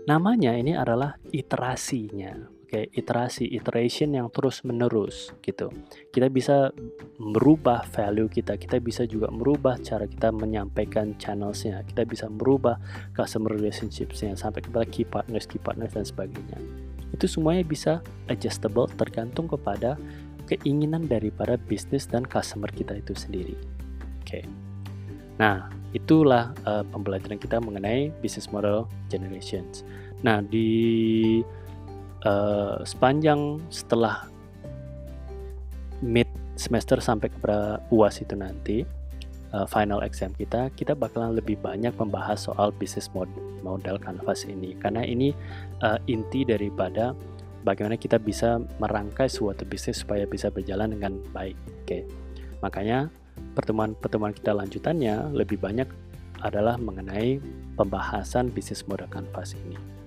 Namanya 0.04 0.52
ini 0.58 0.76
adalah 0.76 1.16
iterasinya. 1.32 2.59
Okay, 2.70 2.86
iterasi, 2.94 3.50
iteration 3.50 4.14
yang 4.14 4.30
terus-menerus 4.30 5.34
gitu. 5.42 5.74
Kita 6.14 6.30
bisa 6.30 6.70
merubah 7.18 7.82
value 7.90 8.30
kita, 8.30 8.62
kita 8.62 8.78
bisa 8.78 9.10
juga 9.10 9.26
merubah 9.34 9.82
cara 9.82 10.06
kita 10.06 10.30
menyampaikan 10.30 11.18
channelsnya, 11.18 11.82
kita 11.90 12.06
bisa 12.06 12.30
merubah 12.30 12.78
customer 13.18 13.58
relationshipsnya 13.58 14.38
sampai 14.38 14.62
kepada 14.62 14.86
key 14.86 15.02
partners, 15.02 15.50
key 15.50 15.58
partners 15.58 15.98
dan 15.98 16.06
sebagainya. 16.06 16.62
Itu 17.10 17.26
semuanya 17.26 17.66
bisa 17.66 18.06
adjustable 18.30 18.86
tergantung 19.02 19.50
kepada 19.50 19.98
keinginan 20.46 21.10
daripada 21.10 21.58
bisnis 21.58 22.06
dan 22.06 22.22
customer 22.22 22.70
kita 22.70 23.02
itu 23.02 23.18
sendiri. 23.18 23.58
Oke. 24.22 24.30
Okay. 24.30 24.44
Nah, 25.42 25.74
itulah 25.98 26.54
uh, 26.70 26.86
pembelajaran 26.86 27.42
kita 27.42 27.58
mengenai 27.58 28.14
business 28.22 28.54
model 28.54 28.86
generations. 29.10 29.82
Nah, 30.22 30.46
di 30.46 31.42
uh, 32.26 32.82
sepanjang 32.84 33.62
setelah 33.70 34.28
mid 36.00 36.28
semester 36.60 37.00
sampai 37.00 37.32
kepada 37.32 37.80
UAS 37.92 38.24
itu 38.24 38.36
nanti 38.36 38.78
uh, 39.56 39.68
final 39.68 40.04
exam 40.04 40.32
kita, 40.36 40.72
kita 40.76 40.96
bakalan 40.96 41.36
lebih 41.40 41.56
banyak 41.60 41.96
membahas 41.96 42.52
soal 42.52 42.76
business 42.76 43.08
model, 43.16 43.36
model 43.64 43.96
canvas 44.00 44.44
ini 44.44 44.76
karena 44.80 45.04
ini 45.04 45.32
uh, 45.84 46.00
inti 46.08 46.44
daripada 46.44 47.16
bagaimana 47.64 48.00
kita 48.00 48.20
bisa 48.20 48.60
merangkai 48.80 49.28
suatu 49.28 49.68
bisnis 49.68 50.04
supaya 50.04 50.24
bisa 50.24 50.48
berjalan 50.52 50.96
dengan 50.96 51.20
baik. 51.36 51.56
Oke. 51.84 52.08
Makanya 52.64 53.08
pertemuan-pertemuan 53.56 54.36
kita 54.36 54.52
lanjutannya 54.56 55.32
lebih 55.32 55.60
banyak 55.60 55.88
adalah 56.40 56.80
mengenai 56.80 57.40
pembahasan 57.76 58.52
bisnis 58.52 58.88
model 58.88 59.12
canvas 59.12 59.56
ini. 59.60 59.99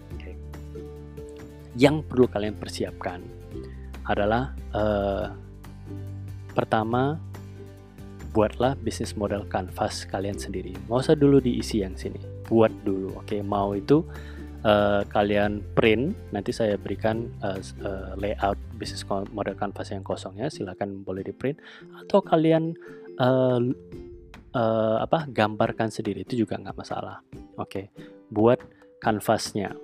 Yang 1.79 2.05
perlu 2.09 2.27
kalian 2.29 2.57
persiapkan 2.57 3.21
adalah 4.05 4.53
uh, 4.75 5.33
pertama 6.53 7.17
buatlah 8.33 8.77
bisnis 8.81 9.13
model 9.17 9.45
canvas 9.49 10.09
kalian 10.09 10.37
sendiri. 10.37 10.73
Mau 10.89 11.01
usah 11.01 11.17
dulu 11.17 11.41
diisi 11.41 11.85
yang 11.85 11.97
sini. 11.97 12.21
Buat 12.49 12.73
dulu. 12.85 13.17
Oke, 13.21 13.41
mau 13.45 13.77
itu 13.77 14.05
uh, 14.67 15.03
kalian 15.11 15.61
print 15.77 16.15
nanti 16.33 16.51
saya 16.55 16.79
berikan 16.79 17.29
uh, 17.45 17.61
uh, 17.85 18.17
layout 18.19 18.59
bisnis 18.79 19.05
model 19.07 19.55
canvas 19.59 19.93
yang 19.93 20.03
kosongnya 20.03 20.49
silahkan 20.49 20.89
boleh 20.89 21.23
di 21.23 21.35
print 21.35 21.59
atau 22.03 22.23
kalian 22.25 22.75
uh, 23.21 23.61
uh, 24.57 24.97
apa 25.03 25.29
gambarkan 25.29 25.91
sendiri 25.91 26.25
itu 26.25 26.47
juga 26.47 26.59
nggak 26.59 26.77
masalah 26.79 27.21
oke 27.59 27.69
okay. 27.69 27.85
buat 28.33 28.59
kanvasnya 29.03 29.75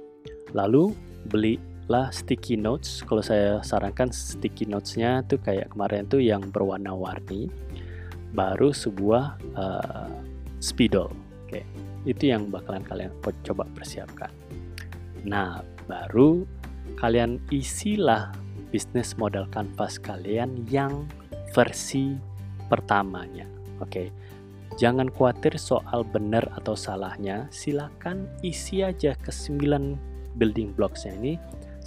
lalu 0.55 0.95
belilah 1.89 2.13
sticky 2.13 2.61
notes 2.61 3.01
kalau 3.09 3.25
saya 3.25 3.65
sarankan 3.65 4.13
sticky 4.13 4.69
notesnya 4.69 5.25
tuh 5.25 5.41
kayak 5.41 5.73
kemarin 5.73 6.05
tuh 6.05 6.21
yang 6.21 6.45
berwarna-warni 6.53 7.49
baru 8.37 8.77
sebuah 8.77 9.41
uh, 9.57 10.13
spidol 10.61 11.09
oke 11.49 11.65
itu 12.05 12.29
yang 12.29 12.53
bakalan 12.53 12.85
kalian 12.85 13.09
coba 13.41 13.65
persiapkan 13.73 14.29
Nah, 15.27 15.65
baru 15.91 16.47
kalian 16.99 17.43
isilah 17.51 18.31
bisnis 18.71 19.17
model 19.19 19.49
kanvas 19.51 19.99
kalian 19.99 20.69
yang 20.69 21.09
versi 21.57 22.15
pertamanya. 22.69 23.49
Oke. 23.83 24.13
Jangan 24.79 25.11
khawatir 25.11 25.59
soal 25.59 26.07
benar 26.07 26.47
atau 26.55 26.79
salahnya, 26.79 27.51
silakan 27.51 28.31
isi 28.47 28.87
aja 28.87 29.19
ke 29.19 29.35
9 29.35 30.39
building 30.39 30.71
blocks 30.79 31.03
ini 31.03 31.35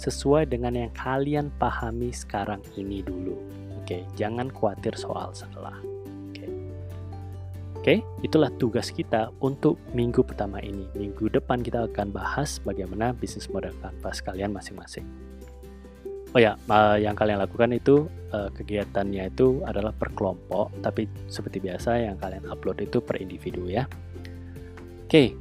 sesuai 0.02 0.50
dengan 0.50 0.74
yang 0.74 0.90
kalian 0.98 1.54
pahami 1.62 2.10
sekarang 2.10 2.58
ini 2.74 3.06
dulu. 3.06 3.38
Oke, 3.78 4.02
jangan 4.18 4.50
khawatir 4.50 4.98
soal 4.98 5.30
salah. 5.30 5.78
Oke, 7.82 7.98
itulah 8.22 8.46
tugas 8.62 8.94
kita 8.94 9.34
untuk 9.42 9.74
minggu 9.90 10.22
pertama 10.22 10.62
ini. 10.62 10.86
Minggu 10.94 11.26
depan 11.26 11.66
kita 11.66 11.90
akan 11.90 12.14
bahas 12.14 12.62
bagaimana 12.62 13.10
bisnis 13.10 13.50
model 13.50 13.74
kanvas 13.82 14.22
kalian 14.22 14.54
masing-masing. 14.54 15.02
Oh 16.30 16.38
ya, 16.38 16.54
yang 17.02 17.18
kalian 17.18 17.42
lakukan 17.42 17.74
itu 17.74 18.06
eh, 18.30 18.54
kegiatannya 18.54 19.34
itu 19.34 19.66
adalah 19.66 19.90
per 19.90 20.14
kelompok, 20.14 20.70
tapi 20.78 21.10
seperti 21.26 21.58
biasa 21.58 22.06
yang 22.06 22.14
kalian 22.22 22.46
upload 22.46 22.78
itu 22.86 23.02
per 23.02 23.18
individu 23.18 23.66
ya. 23.66 23.90
Oke, 25.10 25.34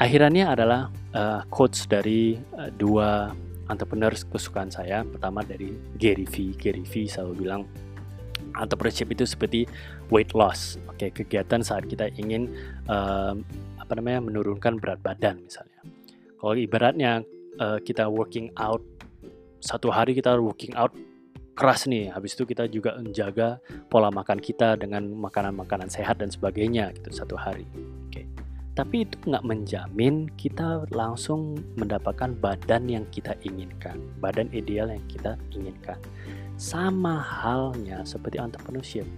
akhirannya 0.00 0.48
adalah 0.48 0.88
uh, 1.14 1.42
quotes 1.48 1.86
dari 1.86 2.38
uh, 2.58 2.70
dua 2.74 3.34
entrepreneur 3.70 4.10
kesukaan 4.10 4.68
saya. 4.68 5.06
Pertama 5.06 5.46
dari 5.46 5.74
Gary 5.96 6.26
V. 6.26 6.54
Gary 6.58 6.82
V 6.82 7.06
selalu 7.06 7.46
bilang 7.46 7.62
entrepreneurship 8.58 9.08
itu 9.14 9.24
seperti 9.26 9.60
weight 10.10 10.34
loss. 10.34 10.76
Oke, 10.90 11.08
okay, 11.08 11.10
kegiatan 11.14 11.62
saat 11.62 11.86
kita 11.86 12.10
ingin 12.18 12.50
um, 12.90 13.46
apa 13.78 13.92
namanya 13.94 14.26
menurunkan 14.26 14.82
berat 14.82 14.98
badan 15.02 15.38
misalnya. 15.46 15.80
Kalau 16.40 16.56
ibaratnya 16.56 17.22
uh, 17.62 17.78
kita 17.78 18.10
working 18.10 18.50
out 18.58 18.82
satu 19.60 19.92
hari 19.92 20.16
kita 20.16 20.34
working 20.40 20.72
out 20.74 20.90
keras 21.52 21.84
nih, 21.84 22.08
habis 22.08 22.32
itu 22.32 22.48
kita 22.48 22.64
juga 22.72 22.96
menjaga 22.96 23.60
pola 23.92 24.08
makan 24.08 24.40
kita 24.40 24.80
dengan 24.80 25.04
makanan-makanan 25.12 25.92
sehat 25.92 26.16
dan 26.16 26.32
sebagainya 26.32 26.88
gitu 26.96 27.12
satu 27.12 27.36
hari. 27.36 27.68
Tapi 28.70 29.02
itu 29.02 29.18
nggak 29.26 29.44
menjamin 29.44 30.30
kita 30.38 30.86
langsung 30.94 31.58
mendapatkan 31.74 32.32
badan 32.38 32.86
yang 32.86 33.04
kita 33.10 33.34
inginkan, 33.42 33.98
badan 34.22 34.46
ideal 34.54 34.88
yang 34.88 35.02
kita 35.10 35.34
inginkan 35.50 35.98
sama 36.60 37.18
halnya 37.18 38.04
seperti 38.04 38.36
entrepreneurship. 38.36 39.08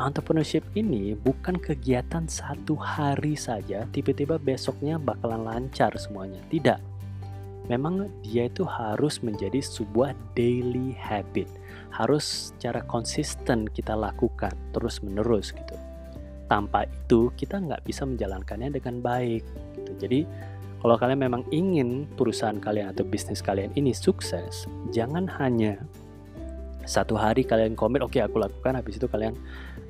Entrepreneurship 0.00 0.64
ini 0.72 1.12
bukan 1.12 1.60
kegiatan 1.60 2.24
satu 2.24 2.74
hari 2.80 3.36
saja, 3.36 3.84
tiba-tiba 3.92 4.40
besoknya 4.40 4.96
bakalan 4.96 5.44
lancar 5.44 5.92
semuanya. 6.00 6.40
Tidak. 6.48 6.80
Memang 7.68 8.10
dia 8.24 8.48
itu 8.48 8.64
harus 8.64 9.22
menjadi 9.22 9.60
sebuah 9.62 10.16
daily 10.34 10.96
habit. 10.96 11.46
harus 11.92 12.56
secara 12.56 12.80
konsisten 12.88 13.68
kita 13.68 13.92
lakukan 13.92 14.56
terus 14.72 15.04
menerus 15.04 15.52
gitu 15.52 15.76
tanpa 16.52 16.84
itu 16.84 17.32
kita 17.32 17.56
nggak 17.56 17.80
bisa 17.88 18.04
menjalankannya 18.04 18.76
dengan 18.76 19.00
baik 19.00 19.40
gitu. 19.72 19.92
Jadi 19.96 20.20
kalau 20.84 21.00
kalian 21.00 21.24
memang 21.24 21.48
ingin 21.48 22.04
perusahaan 22.12 22.60
kalian 22.60 22.92
atau 22.92 23.08
bisnis 23.08 23.40
kalian 23.40 23.72
ini 23.72 23.96
sukses 23.96 24.68
jangan 24.92 25.24
hanya 25.40 25.80
satu 26.84 27.16
hari 27.16 27.46
kalian 27.46 27.72
komit 27.72 28.04
oke 28.04 28.12
okay, 28.12 28.26
aku 28.26 28.42
lakukan 28.42 28.76
habis 28.76 29.00
itu 29.00 29.08
kalian 29.08 29.32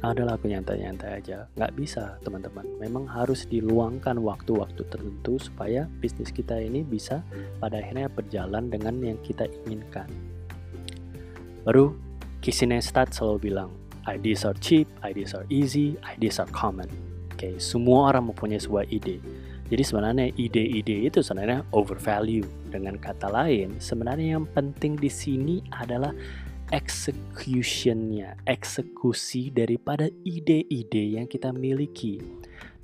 adalah 0.03 0.35
aku 0.35 0.51
nyantai-nyantai 0.51 1.23
aja. 1.23 1.47
Nggak 1.55 1.73
bisa 1.79 2.19
teman-teman. 2.27 2.67
Memang 2.83 3.07
harus 3.07 3.47
diluangkan 3.47 4.19
waktu-waktu 4.19 4.83
tertentu 4.91 5.39
supaya 5.39 5.87
bisnis 6.03 6.35
kita 6.35 6.59
ini 6.59 6.83
bisa 6.83 7.23
pada 7.63 7.79
akhirnya 7.79 8.11
berjalan 8.11 8.67
dengan 8.67 8.99
yang 8.99 9.19
kita 9.23 9.47
inginkan. 9.63 10.11
Baru 11.63 11.95
Casey 12.43 12.67
Neistat 12.67 13.15
selalu 13.15 13.39
bilang 13.55 13.71
ideas 14.09 14.47
are 14.47 14.57
cheap, 14.59 14.89
ideas 15.07 15.35
are 15.35 15.47
easy, 15.53 15.99
ideas 16.07 16.41
are 16.43 16.51
common 16.51 16.89
oke 17.33 17.39
okay, 17.39 17.55
semua 17.59 18.15
orang 18.15 18.31
mempunyai 18.31 18.61
sebuah 18.61 18.87
ide 18.91 19.23
jadi 19.73 19.83
sebenarnya 19.89 20.37
ide-ide 20.37 21.09
itu 21.09 21.25
sebenarnya 21.25 21.65
overvalue 21.73 22.45
dengan 22.69 23.01
kata 23.01 23.31
lain 23.33 23.81
sebenarnya 23.81 24.37
yang 24.37 24.47
penting 24.53 25.01
di 25.01 25.09
sini 25.09 25.65
adalah 25.73 26.13
executionnya, 26.73 28.41
eksekusi 28.49 29.53
daripada 29.53 30.09
ide-ide 30.25 31.21
yang 31.21 31.29
kita 31.29 31.53
miliki. 31.53 32.17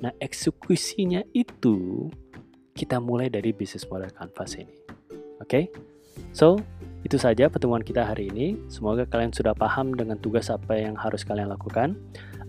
Nah, 0.04 0.12
eksekusinya 0.20 1.24
itu 1.32 2.06
kita 2.76 3.00
mulai 3.00 3.32
dari 3.32 3.50
bisnis 3.56 3.88
model 3.88 4.12
canvas 4.12 4.60
ini. 4.60 4.76
Oke, 5.40 5.48
okay? 5.48 5.64
So 6.32 6.60
itu 7.06 7.16
saja 7.16 7.46
pertemuan 7.46 7.80
kita 7.80 8.02
hari 8.02 8.28
ini. 8.28 8.58
Semoga 8.66 9.06
kalian 9.06 9.30
sudah 9.30 9.54
paham 9.54 9.94
dengan 9.94 10.18
tugas 10.18 10.50
apa 10.50 10.74
yang 10.74 10.98
harus 10.98 11.22
kalian 11.22 11.48
lakukan. 11.48 11.94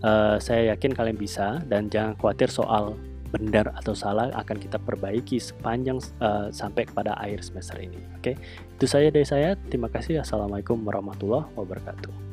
Uh, 0.02 0.40
saya 0.42 0.74
yakin 0.74 0.96
kalian 0.96 1.16
bisa 1.16 1.62
dan 1.68 1.86
jangan 1.92 2.16
khawatir 2.18 2.50
soal 2.50 2.96
benar 3.30 3.70
atau 3.78 3.94
salah 3.94 4.26
akan 4.34 4.58
kita 4.58 4.76
perbaiki 4.82 5.38
sepanjang 5.38 6.02
uh, 6.18 6.50
sampai 6.50 6.90
kepada 6.90 7.14
akhir 7.14 7.46
semester 7.46 7.78
ini. 7.78 8.02
Oke, 8.18 8.34
okay? 8.34 8.74
itu 8.74 8.86
saja 8.90 9.08
dari 9.08 9.26
saya. 9.26 9.54
Terima 9.70 9.86
kasih. 9.86 10.20
Assalamualaikum 10.26 10.82
warahmatullahi 10.82 11.46
wabarakatuh. 11.54 12.29